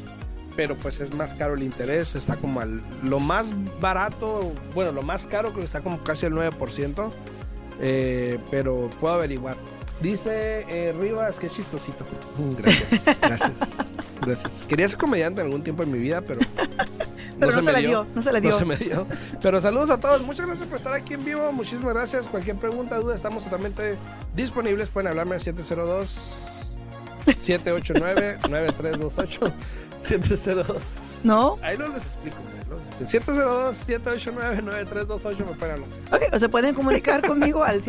pero 0.55 0.75
pues 0.75 1.01
es 1.01 1.15
más 1.15 1.33
caro 1.33 1.55
el 1.55 1.63
interés. 1.63 2.15
Está 2.15 2.37
como 2.37 2.61
al, 2.61 2.83
lo 3.03 3.21
más 3.21 3.55
barato, 3.81 4.53
bueno, 4.75 4.93
lo 4.93 5.01
más 5.03 5.27
caro 5.27 5.49
creo 5.51 5.61
que 5.61 5.67
está 5.67 5.81
como 5.81 6.03
casi 6.05 6.27
el 6.27 6.35
9%, 6.35 7.11
eh, 7.81 8.39
pero 8.51 8.91
puedo 9.01 9.15
averiguar. 9.15 9.57
Dice 10.01 10.65
eh, 10.69 10.95
Rivas, 10.99 11.39
qué 11.41 11.49
chistosito. 11.49 12.05
Gracias, 12.59 13.21
gracias, 13.21 13.53
gracias. 14.21 14.65
Quería 14.69 14.89
ser 14.89 14.99
comediante 14.99 15.41
en 15.41 15.49
algún 15.49 15.65
tiempo 15.65 15.83
en 15.83 15.91
mi 15.91 15.99
vida, 15.99 16.21
pero 16.21 16.41
Pero 17.39 17.53
no, 17.53 17.59
se, 17.59 17.63
me 17.63 17.73
le 17.73 17.87
dio, 17.87 18.07
no 18.15 18.23
se 18.23 18.33
le 18.33 18.41
dio. 18.41 18.51
no 18.51 18.59
se 18.59 18.65
me 18.65 18.77
dio. 18.77 19.07
Pero 19.41 19.61
saludos 19.61 19.91
a 19.91 20.01
todos. 20.01 20.23
Muchas 20.23 20.47
gracias 20.47 20.67
por 20.67 20.77
estar 20.79 20.93
aquí 20.93 21.15
en 21.15 21.25
vivo. 21.25 21.53
Muchísimas 21.53 21.95
gracias. 21.95 22.29
Cualquier 22.29 22.57
pregunta, 22.57 22.97
duda, 22.97 23.15
estamos 23.15 23.45
totalmente 23.45 23.97
disponibles. 24.35 24.89
Pueden 24.89 25.09
hablarme 25.09 25.37
al 25.37 25.41
702 25.41 26.75
789 27.27 28.39
9328 28.49 29.53
702 30.01 30.77
¿No? 31.23 31.59
Ahí 31.63 31.79
no 31.79 31.89
les 31.89 32.03
explico. 32.03 32.37
¿no? 33.01 33.07
702 33.07 33.77
789 33.77 34.63
9328 34.63 35.47
me 35.47 35.57
pueden 35.57 35.75
hablar. 35.75 35.89
Ok, 36.13 36.35
o 36.35 36.39
se 36.39 36.49
pueden 36.49 36.75
comunicar 36.75 37.27
conmigo 37.27 37.63
al 37.63 37.83